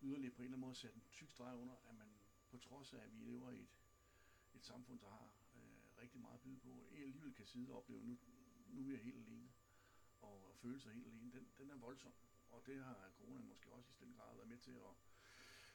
[0.01, 2.07] yderligere på en eller anden måde sat en tyk streg under, at man
[2.49, 3.69] på trods af, at vi lever i et,
[4.53, 8.03] et samfund, der har øh, rigtig meget at byde på, alligevel kan sidde og opleve,
[8.03, 8.17] nu,
[8.67, 9.51] nu er jeg helt alene,
[10.21, 12.13] og, og føle sig helt alene, den, den er voldsom.
[12.51, 14.93] Og det har corona måske også i den grad været med til at,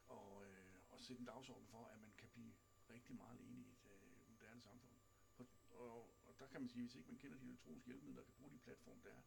[0.09, 2.53] og, øh, at sætte en dagsorden for, at man kan blive
[2.91, 4.93] rigtig meget alene i et øh, moderne samfund.
[5.39, 8.25] Og, og, og der kan man sige, hvis ikke man kender de elektroniske hjælpemidler, der
[8.25, 9.23] kan bruge de platform, der er,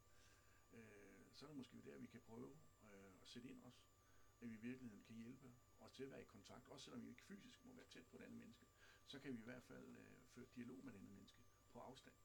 [0.74, 3.84] øh, så er det måske der, vi kan prøve øh, at sætte ind os,
[4.42, 7.10] at vi i virkeligheden kan hjælpe os til at være i kontakt, også selvom vi
[7.10, 8.66] ikke fysisk må være tæt på et andet menneske,
[9.08, 12.16] så kan vi i hvert fald øh, føre dialog med et andet menneske på afstand.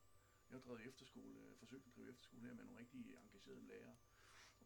[0.48, 3.96] Jeg har drevet efterskole, øh, forsøgt at drive efterskole her med nogle rigtig engagerede lærere,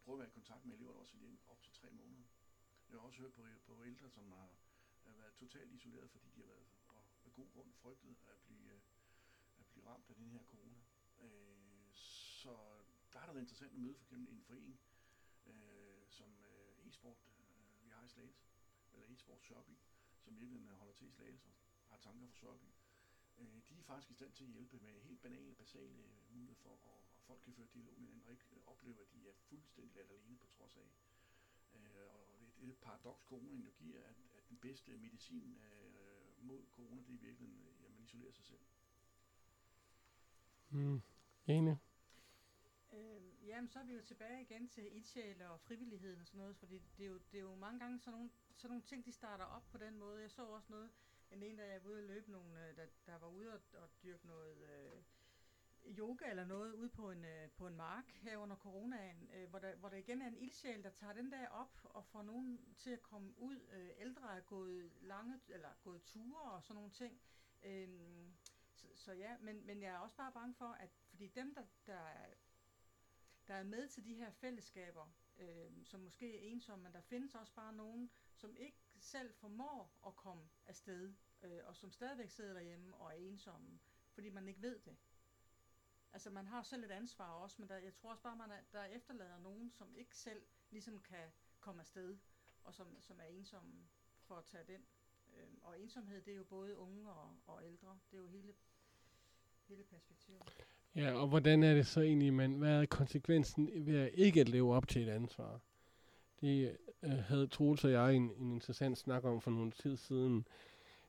[0.08, 2.24] prøve at være i kontakt med elever, der også er op til tre måneder.
[2.88, 4.50] Jeg har også hørt på, på ældre, som har,
[5.04, 8.72] har været totalt isoleret, fordi de har været og med god grund frygtet at blive,
[8.72, 8.80] øh,
[9.58, 10.80] at blive ramt af den her corona.
[11.20, 12.52] Øh, så
[13.12, 14.80] der har det været interessant at møde for eksempel en forening,
[15.46, 18.44] øh, som øh, e-sport, øh, vi har i Slagelse,
[18.92, 19.76] eller e-sport Sørby,
[20.18, 21.48] som virkelig holder til i Slagelse
[21.84, 22.68] og har tanker for Sørby.
[23.38, 26.80] Øh, de er faktisk i stand til at hjælpe med helt banale, basale muligheder for,
[26.84, 30.10] at folk kan føre dialog med hinanden, og ikke opleve, at de er fuldstændig ladt
[30.10, 30.88] alene på trods af.
[31.74, 36.44] Øh, og det, er et paradoks, coronaen jo giver, at, at den bedste medicin øh,
[36.46, 38.64] mod corona, det er i virkeligheden, at man isolerer sig selv.
[40.70, 41.00] Mm.
[41.46, 41.78] Enig.
[42.92, 46.56] Øh, jamen, så er vi jo tilbage igen til ildsjæl og frivilligheden og sådan noget,
[46.56, 49.12] fordi det er jo, det er jo mange gange sådan nogle, sådan nogle ting, de
[49.12, 50.22] starter op på den måde.
[50.22, 50.90] Jeg så også noget,
[51.30, 53.88] en en, der jeg var ude at løbe nogle, der, der var ude og, og
[54.02, 55.02] dyrke noget øh,
[55.86, 59.58] yoga eller noget ude på en, øh, på en mark her under coronaen, øh, hvor,
[59.58, 62.74] der, hvor der igen er en ildsjæl, der tager den der op og får nogen
[62.78, 63.60] til at komme ud.
[63.72, 67.20] Øh, ældre er gået lange, eller gået ture og sådan nogle ting.
[67.62, 67.88] Øh,
[68.74, 71.62] så, så ja, men, men jeg er også bare bange for, at fordi dem, der,
[71.86, 72.34] der, er,
[73.48, 75.06] der er med til de her fællesskaber,
[75.38, 79.98] øh, som måske er ensomme, men der findes også bare nogen, som ikke selv formår
[80.06, 83.78] at komme afsted, øh, og som stadigvæk sidder derhjemme og er ensomme,
[84.10, 84.96] fordi man ikke ved det.
[86.12, 88.60] Altså man har selv et ansvar også, men der, jeg tror også bare, man er,
[88.72, 91.26] der efterlader nogen, som ikke selv ligesom kan
[91.60, 92.16] komme afsted,
[92.64, 93.72] og som, som er ensomme
[94.20, 94.80] for at tage den.
[95.36, 97.98] Øh, og ensomhed, det er jo både unge og, og ældre.
[98.10, 98.52] Det er jo hele,
[99.68, 100.42] hele perspektivet.
[100.94, 104.48] Ja, og hvordan er det så egentlig, man, hvad er konsekvensen ved at ikke at
[104.48, 105.60] leve op til et ansvar?
[106.40, 110.46] Det øh, havde Troels og jeg en, en interessant snak om for nogle tid siden,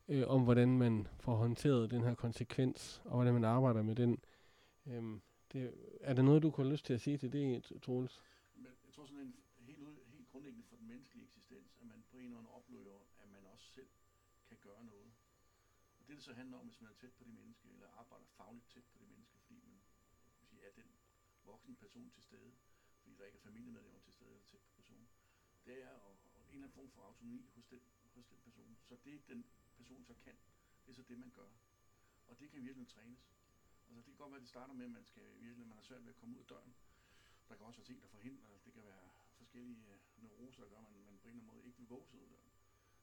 [0.07, 4.19] øh, om hvordan man får håndteret den her konsekvens, og hvordan man arbejder med den.
[4.85, 5.21] Øhm,
[5.53, 8.21] det, er der noget, du kunne have lyst til at sige til det, Troels?
[8.55, 12.17] Men jeg tror sådan en helt, helt grundlæggende for den menneskelige eksistens, at man på
[12.17, 13.89] en eller anden oplever, at man også selv
[14.49, 15.11] kan gøre noget.
[15.99, 18.25] Og det, det så handler om, hvis man er tæt på det menneske, eller arbejder
[18.25, 19.79] fagligt tæt på det menneske, fordi man
[20.49, 20.89] sige, er den
[21.45, 22.51] voksne person til stede,
[22.97, 25.07] fordi der ikke er familiemedlemmer til stede eller tæt på personen,
[25.65, 28.77] det er og, og en eller anden form for autonomi hos den, hos den person.
[28.83, 29.45] Så det, den
[29.77, 30.35] person så kan,
[30.85, 31.49] det er så det, man gør.
[32.27, 33.38] Og det kan virkelig trænes.
[33.89, 35.83] Altså det kan godt være, at det starter med, at man skal virkelig, man har
[35.83, 36.73] svært ved at komme ud af døren.
[37.49, 40.77] Der kan også være ting, der forhindrer, det kan være forskellige øh, neuroser, der gør,
[40.77, 42.51] at man, man på en eller anden måde ikke vil våge sig ud af døren.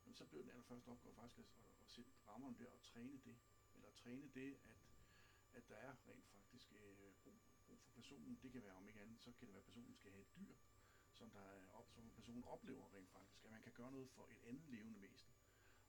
[0.04, 3.20] Men så bliver den allerførste opgave faktisk at, at, at sætte rammerne der og træne
[3.24, 3.36] det.
[3.74, 4.80] Eller træne det, at,
[5.52, 7.34] at der er rent faktisk øh, brug,
[7.66, 8.38] brug for personen.
[8.42, 10.36] Det kan være om ikke andet, så kan det være, at personen skal have et
[10.36, 10.54] dyr,
[11.12, 13.44] som, der er, op, som personen oplever rent faktisk.
[13.44, 15.30] At man kan gøre noget for et andet levende væsen.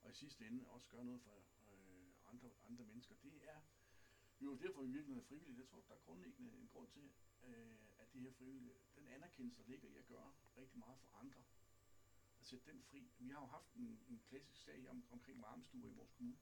[0.02, 3.14] Og i sidste ende også gøre noget for øh, andre, andre mennesker.
[3.14, 3.60] Det er
[4.46, 5.58] jo derfor, vi virkelig er frivillige.
[5.58, 7.10] Jeg tror, der er grundlæggende en grund til,
[7.42, 11.08] øh, at det her frivillige, den anerkendelse, der ligger i at gøre rigtig meget for
[11.18, 11.44] andre,
[12.40, 13.10] at sætte den fri.
[13.18, 16.38] Vi har jo haft en, en klassisk sag om, omkring varmestuer i vores kommune,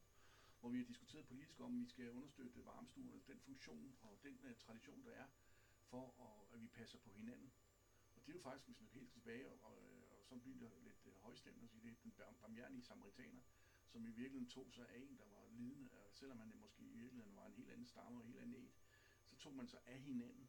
[0.61, 4.39] hvor vi har diskuteret politisk om, at vi skal understøtte varmestuerne, den funktion og den
[4.45, 5.27] uh, tradition, der er,
[5.85, 7.53] for at, at vi passer på hinanden.
[8.15, 10.83] Og det er jo faktisk, hvis man helt tilbage, og, og, og så bliver det
[10.83, 13.41] lidt uh, højstemt at sige, det er den barmhjertige samaritaner,
[13.87, 16.97] som i virkeligheden tog sig af en, der var lidende, og selvom han måske i
[16.97, 18.71] virkeligheden var en helt anden stamme og en helt anden et,
[19.25, 20.49] så tog man sig af hinanden.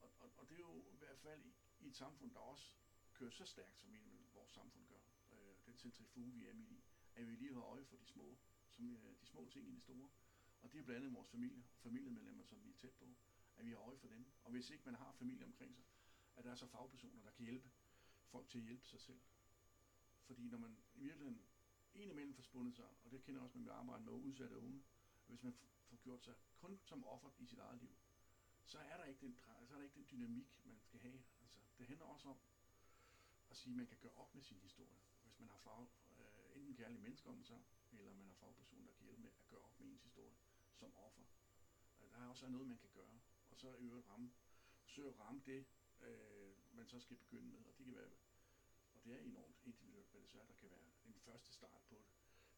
[0.00, 2.72] Og, og, og det er jo i hvert fald i, i et samfund, der også
[3.14, 5.00] kører så stærkt, som i vores samfund gør,
[5.32, 6.82] øh, den centrifuge, vi er midt i,
[7.14, 8.38] at vi lige har øje for de små,
[8.70, 10.10] som, øh, de små ting i det store.
[10.62, 13.14] Og det er blandt andet vores familie, familiemedlemmer, som vi er tæt på,
[13.56, 14.26] at vi har øje for dem.
[14.44, 15.84] Og hvis ikke man har familie omkring sig,
[16.36, 17.70] at der er så fagpersoner, der kan hjælpe
[18.26, 19.20] folk til at hjælpe sig selv.
[20.22, 21.42] Fordi når man i virkeligheden
[21.94, 24.82] indimellem forspundet sig, og det kender jeg også med mit arbejde med udsatte unge,
[25.26, 25.54] hvis man
[25.88, 27.96] får gjort sig kun som offer i sit eget liv,
[28.64, 31.22] så er der ikke den, så er der ikke den dynamik, man skal have.
[31.42, 32.38] Altså, det handler også om
[33.50, 34.98] at sige, at man kan gøre op med sin historie.
[35.22, 35.86] Hvis man har fag,
[36.18, 37.60] øh, enten kærlige mennesker om sig,
[37.92, 40.34] eller man har fagpersoner, der kan hjælpe med at gøre op med ens historie
[40.74, 41.22] som offer.
[42.12, 43.20] Der er også noget, man kan gøre.
[43.50, 44.32] Og så i øvrigt ramme,
[44.86, 45.66] søge at ramme det,
[46.00, 47.58] øh, man så skal begynde med.
[47.58, 48.10] Og det kan være,
[48.94, 51.80] og det er enormt individuelt, hvad det så er, der kan være en første start
[51.88, 52.06] på det.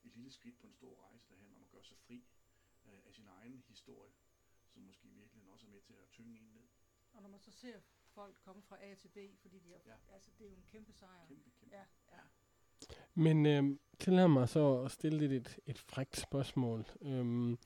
[0.04, 2.24] Et lille skridt på en stor rejse, der handler om at gøre sig fri
[2.86, 4.12] øh, af sin egen historie,
[4.68, 6.66] som måske i virkeligheden også er med til at tynge en ned.
[7.12, 7.80] Og når man så ser
[8.14, 10.14] folk komme fra A til B, fordi de har, Ja.
[10.14, 11.26] altså, det er jo en kæmpe sejr.
[11.28, 11.76] Kæmpe, kæmpe.
[11.76, 12.22] Ja, ja.
[13.14, 16.86] Men øh, tillad mig så at stille lidt et, et frækt spørgsmål.
[17.00, 17.58] Øhm,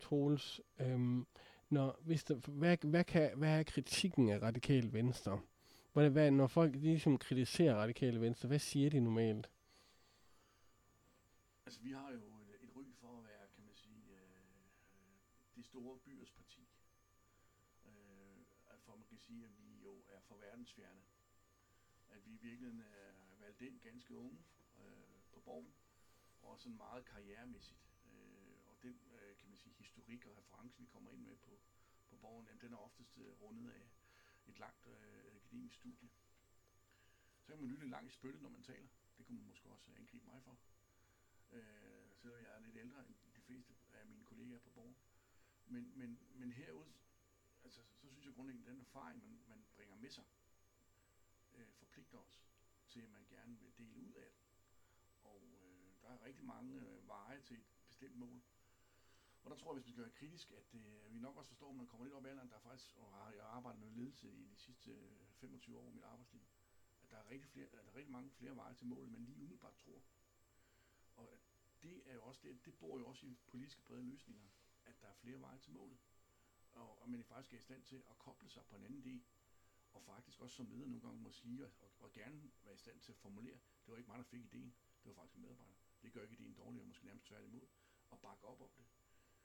[0.00, 1.26] Troels, øhm,
[1.68, 5.40] når, hvis der, hvad, hvad, kan, hvad er kritikken af radikal venstre?
[5.92, 9.50] Hvad, hvad, når folk ligesom kritiserer radikale venstre, hvad siger de normalt?
[11.66, 14.20] Altså, vi har jo et, et ry for at være, kan man sige, øh,
[14.94, 15.18] øh
[15.56, 16.68] det store byers parti.
[17.86, 18.42] Øh,
[18.78, 21.02] for man kan sige, at vi jo er for verdensfjerne.
[22.10, 24.38] At vi i virkeligheden er valgt ind ganske unge
[24.78, 25.74] øh, på borgen,
[26.42, 27.80] og sådan meget karrieremæssigt.
[28.06, 31.60] Øh, og den, øh, kan man sige, historik og reference, vi kommer ind med på,
[32.08, 33.90] på borgen, jamen, den er oftest øh, rundet af
[34.46, 36.10] et langt øh, akademisk studie.
[37.40, 38.88] Så kan man lytte langt i spyttet, når man taler.
[39.18, 40.58] Det kunne man måske også angribe mig for
[41.52, 44.96] øh, selvom jeg er lidt ældre end de fleste af mine kollegaer på borgen.
[45.66, 46.92] Men, men, men herude,
[47.64, 50.24] altså, så synes jeg grundlæggende, at den erfaring, man, man bringer med sig,
[51.54, 52.46] øh, forpligter os
[52.88, 54.42] til, at man gerne vil dele ud af det.
[55.24, 58.42] Og øh, der er rigtig mange øh, veje til et bestemt mål.
[59.42, 61.70] Og der tror jeg, hvis man skal være kritisk, at øh, vi nok også forstår,
[61.70, 63.90] at man kommer lidt op i alderen, der er faktisk, og har jeg arbejdet med
[63.90, 66.42] ledelse i de sidste øh, 25 år af mit arbejdsliv,
[67.02, 69.24] at der er rigtig, flere, at der er rigtig mange flere veje til målet, man
[69.24, 70.02] lige umiddelbart tror.
[71.82, 74.48] Det er jo også det, det bor jo også i politiske brede løsninger,
[74.84, 75.98] at der er flere veje til målet.
[76.72, 79.04] Og, og man er faktisk er i stand til at koble sig på en anden
[79.04, 79.22] del,
[79.92, 83.00] og faktisk også som leder nogle gange må sige, og, og, gerne være i stand
[83.00, 84.74] til at formulere, det var ikke mig, der fik ideen,
[85.04, 85.74] det var faktisk en medarbejder.
[86.02, 87.66] Det gør ikke ideen dårligere, måske nærmest tværtimod,
[88.10, 88.86] og bakke op om det.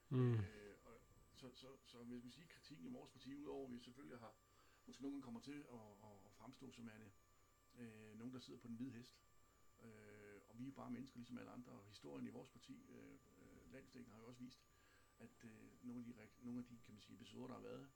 [0.08, 0.34] Mm.
[0.34, 1.00] Øh, og
[1.34, 4.34] så, så, så hvis vi siger kritikken i vores parti, udover at vi selvfølgelig har,
[4.86, 7.12] måske nogen kommer til at, at, at fremstå som er det,
[7.74, 9.20] øh, nogen, der sidder på den hvide hest,
[9.80, 10.17] øh,
[10.58, 14.12] vi er bare mennesker ligesom alle andre, og historien i vores parti, øh, øh landstækken
[14.12, 14.62] har jo også vist,
[15.18, 17.88] at øh, nogle, af de, nogle af de kan man sige, episoder, der har været,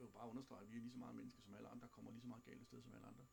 [0.00, 2.20] jo bare understreger, at vi er lige så meget mennesker som alle andre, kommer lige
[2.20, 3.26] så meget galt sted som alle andre.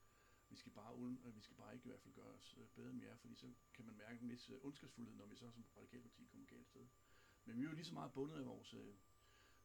[0.50, 0.94] Vi skal bare,
[1.26, 3.36] øh, vi skal bare ikke i hvert fald gøre os bedre end vi er, fordi
[3.36, 6.68] så kan man mærke en vis ondskabsfuldhed, når vi så som radikalt parti kommer galt
[6.68, 6.88] sted.
[7.46, 8.96] Men vi er jo lige så meget bundet af vores, øh,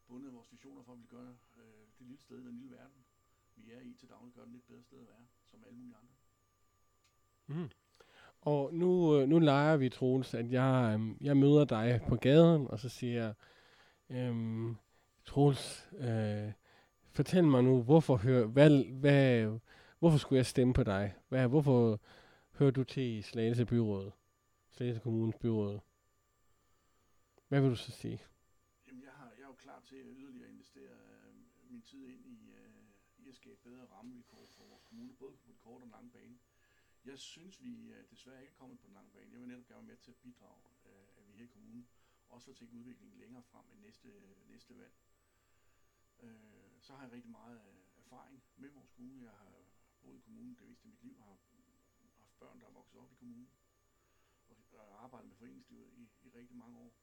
[0.07, 2.71] bundet af vores visioner for, at vi gør øh, det lille sted i den lille
[2.71, 3.05] verden,
[3.55, 5.97] vi er i til daglig, gør den lidt bedre sted at være, som alle mulige
[5.97, 6.15] andre.
[7.47, 7.71] Mm.
[8.45, 12.67] Og nu, øh, nu leger vi, Troels, at jeg, øhm, jeg møder dig på gaden,
[12.71, 13.35] og så siger jeg,
[14.11, 14.77] øhm,
[15.25, 16.53] Troels, øh,
[17.11, 19.59] fortæl mig nu, hvorfor, hør, hvad, hvad,
[19.99, 21.15] hvorfor skulle jeg stemme på dig?
[21.29, 22.01] Hvad, hvorfor
[22.51, 24.11] hører du til i Slagelse Byråd?
[24.71, 25.79] Slagelse Kommunes Byråd?
[27.49, 28.23] Hvad vil du så sige?
[28.87, 30.95] Jamen, jeg, har, jeg er jo klar til at yderligere investere
[31.27, 32.83] øh, min tid ind i, øh,
[33.19, 36.39] i at skabe bedre rammevilkår for vores kommune, både på den korte og lange bane.
[37.05, 39.33] Jeg synes, vi øh, desværre ikke er kommet på den lange bane.
[39.33, 41.89] Jeg vil netop gerne være med til at bidrage, øh, at vi her i kommunen
[42.29, 44.09] også får tænkt udviklingen længere frem med næste,
[44.49, 44.95] næste valg.
[46.21, 47.61] Øh, så har jeg rigtig meget
[47.97, 49.23] erfaring med vores kommune.
[49.23, 49.53] Jeg har
[50.03, 51.53] boet i kommunen det meste af mit liv, har haft
[52.39, 53.51] børn, der er vokset op i kommunen,
[54.49, 56.95] og, har arbejdet med foreningslivet i, i rigtig mange år.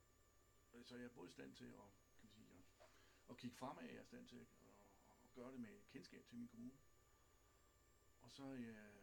[0.84, 2.48] Så jeg er både i stand til at, kan man sige,
[2.80, 2.88] at,
[3.30, 4.48] at kigge fremad, jeg er i stand til at,
[5.24, 6.78] at, gøre det med kendskab til min kommune.
[8.22, 8.99] Og så øh,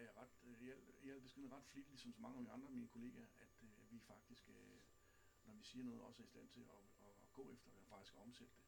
[0.00, 2.52] er jeg ret, øh, al, i al beskeden ret flittig, ligesom så mange af mine
[2.56, 4.78] andre mine kollegaer, at øh, vi faktisk, øh,
[5.46, 7.80] når vi siger noget, også er i stand til at, at, at gå efter det
[7.80, 8.64] og faktisk at omsætte det.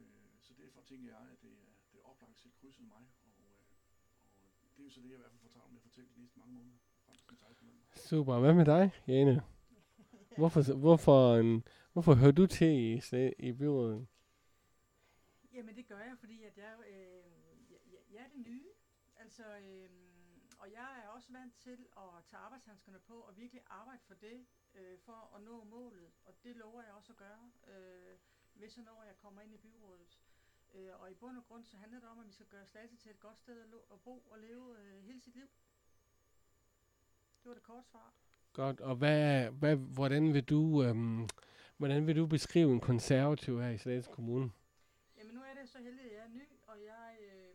[0.00, 3.02] Øh, så derfor tænker jeg, at det er, det er oplagt at sætte krydset mig,
[3.26, 3.64] og, øh,
[4.62, 6.10] og det er jo så det, jeg i hvert fald får travlt med at fortælle
[6.14, 7.66] de næste mange måneder, frem til den 16.
[7.66, 7.86] november.
[7.96, 8.38] Super.
[8.40, 9.42] Hvad med dig, Jane?
[10.36, 13.00] Hvorfor, hvorfor, en, hvorfor hører du til i,
[13.48, 14.06] i byrådet?
[15.52, 16.94] Jamen det gør jeg, fordi at jeg, øh,
[17.70, 18.66] jeg, jeg- jeg er det nye.
[19.32, 19.90] Altså, øh,
[20.58, 24.46] og jeg er også vant til at tage arbejdshandskerne på og virkelig arbejde for det,
[24.74, 26.10] øh, for at nå målet.
[26.24, 28.16] Og det lover jeg også at gøre, øh,
[28.54, 30.18] hvis og når jeg kommer ind i byrådet.
[30.74, 32.96] Øh, og i bund og grund så handler det om, at vi skal gøre Slagelse
[32.96, 35.48] til et godt sted at, at bo og leve øh, hele sit liv.
[37.42, 38.12] Det var det korte svar.
[38.52, 41.28] Godt, og hvad, hvad, hvordan, vil du, øhm,
[41.76, 44.50] hvordan vil du beskrive en konservativ her i Slagelse Kommune?
[45.16, 47.52] Jamen nu er det så heldigt, at jeg er ny, og jeg øh,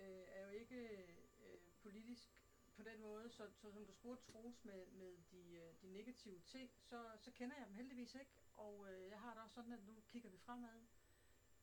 [0.00, 2.28] øh, er jo ikke øh, politisk
[2.76, 6.38] på den måde, så, så som du spurgte Troels med, med de, øh, de negative
[6.46, 9.72] ting, så, så kender jeg dem heldigvis ikke, og øh, jeg har det også sådan,
[9.72, 10.80] at nu kigger vi fremad.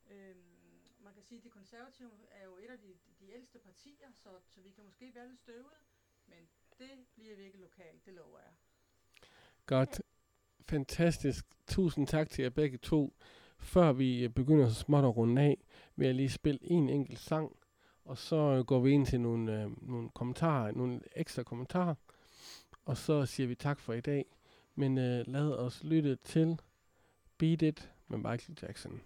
[0.10, 0.38] Øhm,
[1.00, 4.30] man kan sige, at de konservative er jo et af de, de ældste partier, så,
[4.48, 5.74] så vi kan måske være lidt støvet,
[6.28, 8.54] men det bliver vi ikke lokalt, det lover jeg.
[9.66, 10.02] Godt.
[10.62, 11.46] Fantastisk.
[11.68, 13.14] Tusind tak til jer begge to.
[13.60, 15.58] Før vi øh, begynder så småt at runde af,
[15.96, 17.60] vil jeg lige spille en enkelt sang,
[18.08, 21.96] og så øh, går vi ind til nogle, øh, nogle kommentarer, nogle ekstra kommentarer,
[22.86, 24.26] og så siger vi tak for i dag.
[24.76, 26.60] Men øh, lad os lytte til
[27.38, 29.02] Beat It med Michael Jackson.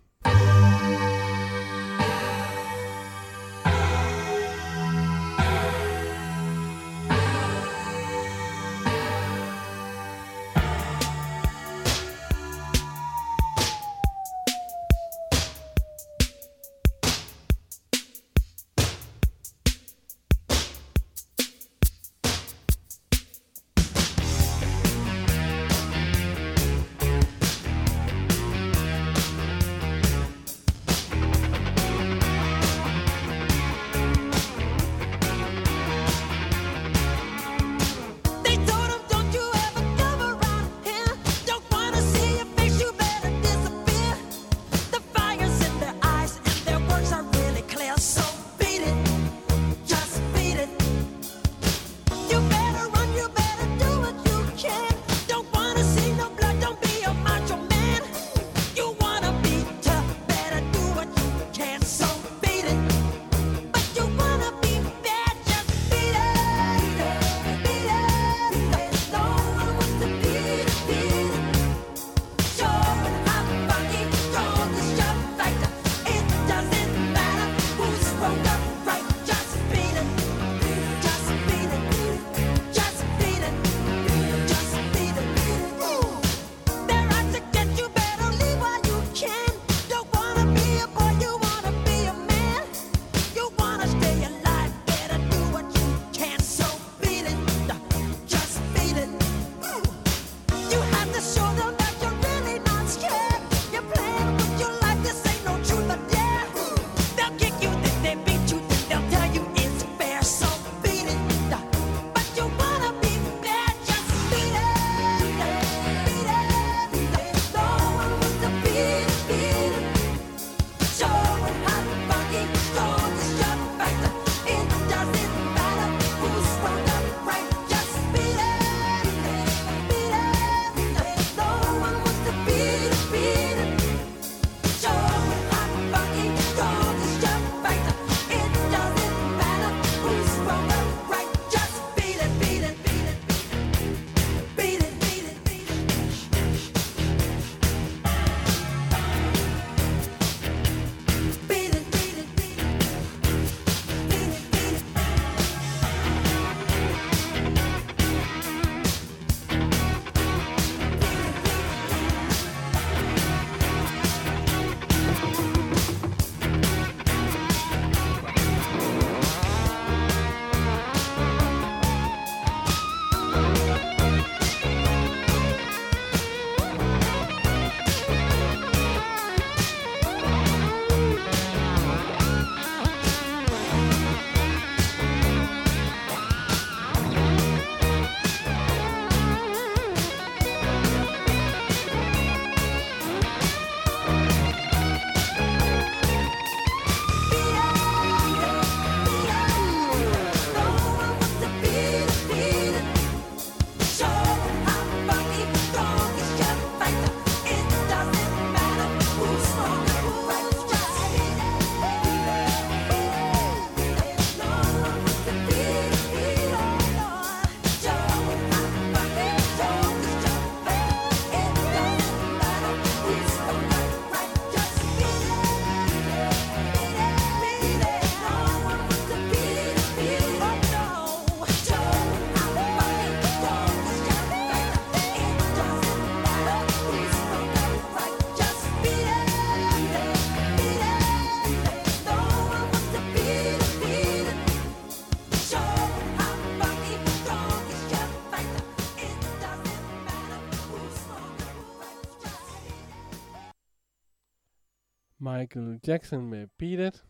[255.42, 257.06] Michael Jackson med Beat It.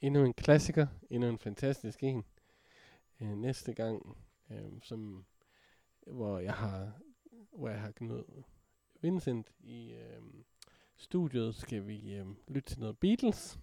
[0.00, 2.24] Endnu en klassiker, endnu en fantastisk en.
[3.20, 4.16] Øh, næste gang,
[4.50, 5.24] øh, som,
[6.06, 6.92] hvor jeg har,
[7.52, 8.42] hvor jeg har knud
[9.00, 10.22] Vincent i øh,
[10.96, 13.60] studiet, skal vi øh, lytte til noget Beatles,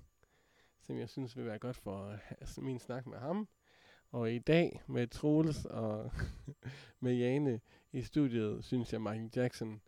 [0.81, 3.47] som jeg synes vil være godt for altså, min snak med ham.
[4.11, 6.11] Og i dag med Troels og
[6.99, 9.81] med Jane i studiet, synes jeg Michael Jackson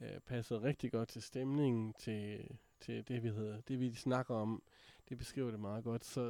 [0.00, 2.48] øh, passede rigtig godt til stemningen, til,
[2.80, 4.62] til det, vi hedder, det vi snakker om.
[5.08, 6.04] Det beskriver det meget godt.
[6.04, 6.20] Så,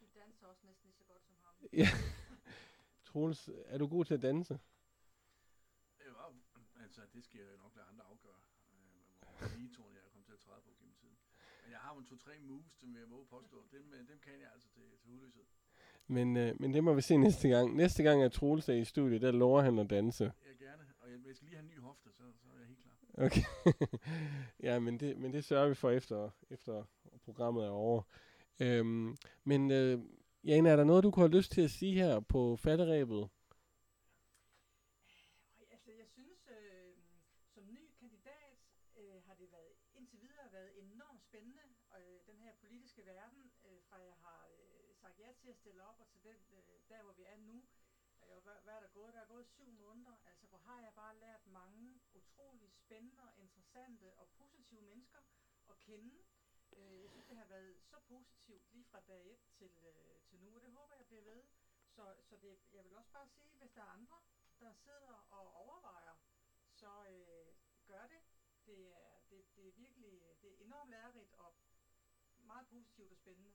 [0.00, 1.54] Du danser også næsten lige så godt som ham.
[1.72, 1.88] ja.
[3.04, 4.58] Troels, er du god til at danse?
[6.00, 6.12] Øh,
[6.82, 8.40] altså, det skal jeg nok lade andre afgøre,
[8.72, 11.16] øh, hvor ligetone jeg er kommet til at træde på gennem tiden.
[11.62, 13.56] Men jeg har jo to-tre moves, som jeg må påstå.
[13.72, 15.44] Dem, øh, dem kan jeg altså til, til udløshed.
[16.06, 17.76] Men, øh, men det må vi se næste gang.
[17.76, 20.24] Næste gang er Troels i studiet, der lover han at danse.
[20.24, 22.66] Jeg gerne, og jeg, jeg skal lige have en ny hofte, så, så er jeg
[22.66, 22.93] helt klar.
[23.18, 23.46] Okay.
[24.66, 26.84] ja, men det, men det sørger vi for efter, efter
[27.24, 28.02] programmet er over.
[28.60, 29.98] Øhm, men øh,
[30.44, 33.22] Jane, er der noget, du kunne have lyst til at sige her på falderæbet?
[35.58, 36.92] Ej, altså jeg synes, øh,
[37.54, 38.58] som ny kandidat
[38.96, 41.66] øh, har det været indtil videre været enormt spændende,
[41.98, 45.82] øh, den her politiske verden, øh, fra jeg har øh, sagt ja til at stille
[45.82, 47.56] op og til den, øh, der hvor vi er nu.
[48.22, 49.14] Øh, og hvad, hvad er der gået?
[49.14, 50.16] Der er gået syv måneder.
[50.30, 51.84] Altså hvor har jeg bare lært mange
[52.94, 55.20] spændende og interessante og positive mennesker
[55.70, 56.10] at kende.
[56.76, 60.38] Øh, jeg synes, det har været så positivt lige fra dag 1 til, øh, til
[60.40, 61.42] nu, og det håber jeg bliver ved.
[61.96, 64.18] Så, så det, jeg vil også bare sige, hvis der er andre,
[64.60, 66.14] der sidder og overvejer,
[66.72, 67.54] så øh,
[67.86, 68.22] gør det.
[68.66, 71.54] Det er, det, det er virkelig det er enormt lærerigt og
[72.46, 73.50] meget positivt og spændende.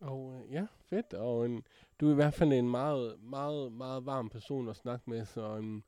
[0.00, 1.14] Og øh, ja, fedt.
[1.14, 1.66] Og en,
[2.00, 5.42] du er i hvert fald en meget, meget, meget varm person at snakke med, så,
[5.58, 5.84] um,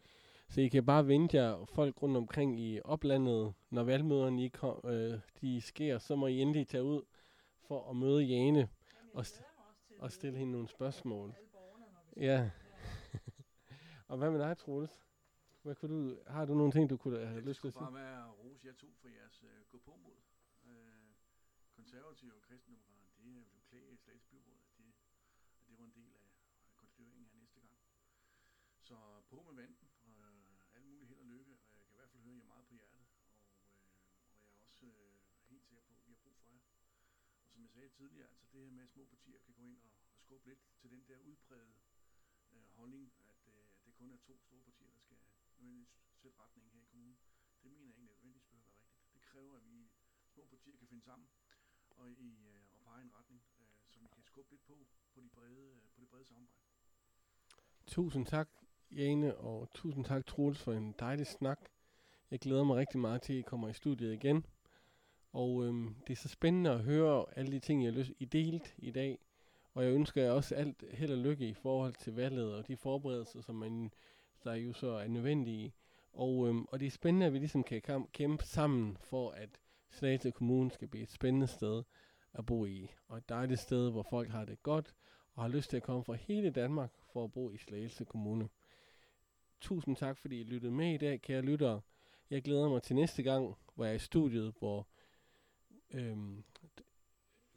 [0.49, 4.80] så I kan bare vente jer folk rundt omkring i oplandet, når valgmøderne I kom,
[4.84, 7.03] øh, de sker, så må I endelig tage ud
[7.61, 8.68] for at møde Jane
[9.14, 9.42] Og st-
[9.99, 11.34] og stille hende nogle spørgsmål.
[12.16, 12.51] Ja.
[14.11, 15.05] Og hvad med dig, Troels?
[15.62, 17.86] Hvad kunne du, har du nogle ting, du kunne have det lyst til at skulle
[17.86, 17.92] sige?
[17.92, 20.16] bare være at rose jer to for jeres øh, gå på mod.
[20.68, 21.09] Øh,
[21.76, 24.92] konservative og kristendemokraterne, det er jo klæde i Slagets byråd, at det,
[25.61, 26.28] at det var en del af,
[26.68, 27.76] af konstitueringen her næste gang.
[28.80, 28.96] Så
[29.30, 31.55] på med vanden, og øh, alt muligt held og lykke,
[32.14, 35.18] og jeg er meget på hjertet, og, øh, og jeg er også øh,
[35.51, 36.61] helt sikker på, at vi har brug for jer.
[37.45, 39.79] Og som jeg sagde tidligere, altså det her med, at små partier kan gå ind
[39.83, 41.74] og, og skubbe lidt til den der udprægede
[42.53, 45.16] øh, holdning, at, øh, at det kun er to store partier, der skal
[45.59, 47.18] nødvendigvis sætte retningen her i kommunen.
[47.62, 49.12] Det mener jeg ikke nødvendigvis behøver være rigtigt.
[49.14, 49.91] Det kræver, at vi
[50.35, 51.29] små partier kan finde sammen
[51.91, 55.20] og, i, øh, og pege en retning, øh, så vi kan skubbe lidt på på,
[55.20, 56.64] de brede, øh, på det brede samarbejde.
[57.87, 58.49] Tusind tak,
[58.91, 61.70] Jane, og tusind tak, Troels, for en dejlig snak.
[62.31, 64.47] Jeg glæder mig rigtig meget til, at I kommer i studiet igen.
[65.33, 68.24] Og øhm, det er så spændende at høre alle de ting, I har lyst, I
[68.24, 69.18] delt i dag.
[69.74, 72.76] Og jeg ønsker jer også alt held og lykke i forhold til valget og de
[72.76, 73.91] forberedelser, som man,
[74.45, 75.74] der jo så er nødvendige.
[76.12, 79.61] Og, øhm, og det er spændende, at vi ligesom kan kæmpe sammen for, at
[79.91, 81.83] Slagelse Kommune skal blive et spændende sted
[82.35, 82.91] at bo i.
[83.09, 84.95] Og et dejligt sted, hvor folk har det godt
[85.35, 88.49] og har lyst til at komme fra hele Danmark for at bo i Slagelse Kommune.
[89.61, 91.81] Tusind tak, fordi I lyttede med i dag, kære lyttere.
[92.31, 94.89] Jeg glæder mig til næste gang, hvor jeg er i studiet, hvor
[95.91, 96.45] øhm,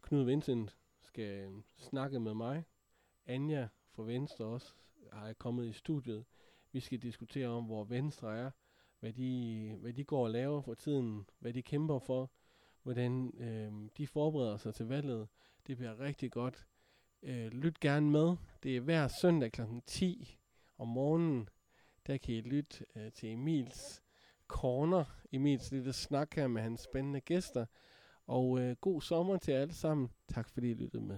[0.02, 2.64] Knud Vincent skal øhm, snakke med mig.
[3.26, 4.74] Anja fra Venstre også
[5.12, 6.26] er kommet i studiet.
[6.72, 8.52] Vi skal diskutere om, hvor Venstre er,
[9.00, 12.32] hvad de, hvad de går og laver for tiden, hvad de kæmper for,
[12.84, 15.28] hvordan øhm, de forbereder sig til valget.
[15.68, 16.68] Det bliver rigtig godt.
[17.24, 18.36] Øh, lyt gerne med.
[18.64, 19.62] Det er hver søndag kl.
[19.86, 20.38] 10
[20.78, 21.50] om morgenen.
[22.08, 24.02] Der kan I lytte øh, til Emils
[24.52, 25.04] Corner.
[25.32, 27.66] Emils lille snak her med hans spændende gæster.
[28.28, 30.10] Og øh, god sommer til jer alle sammen.
[30.34, 31.18] Tak fordi I lyttede med.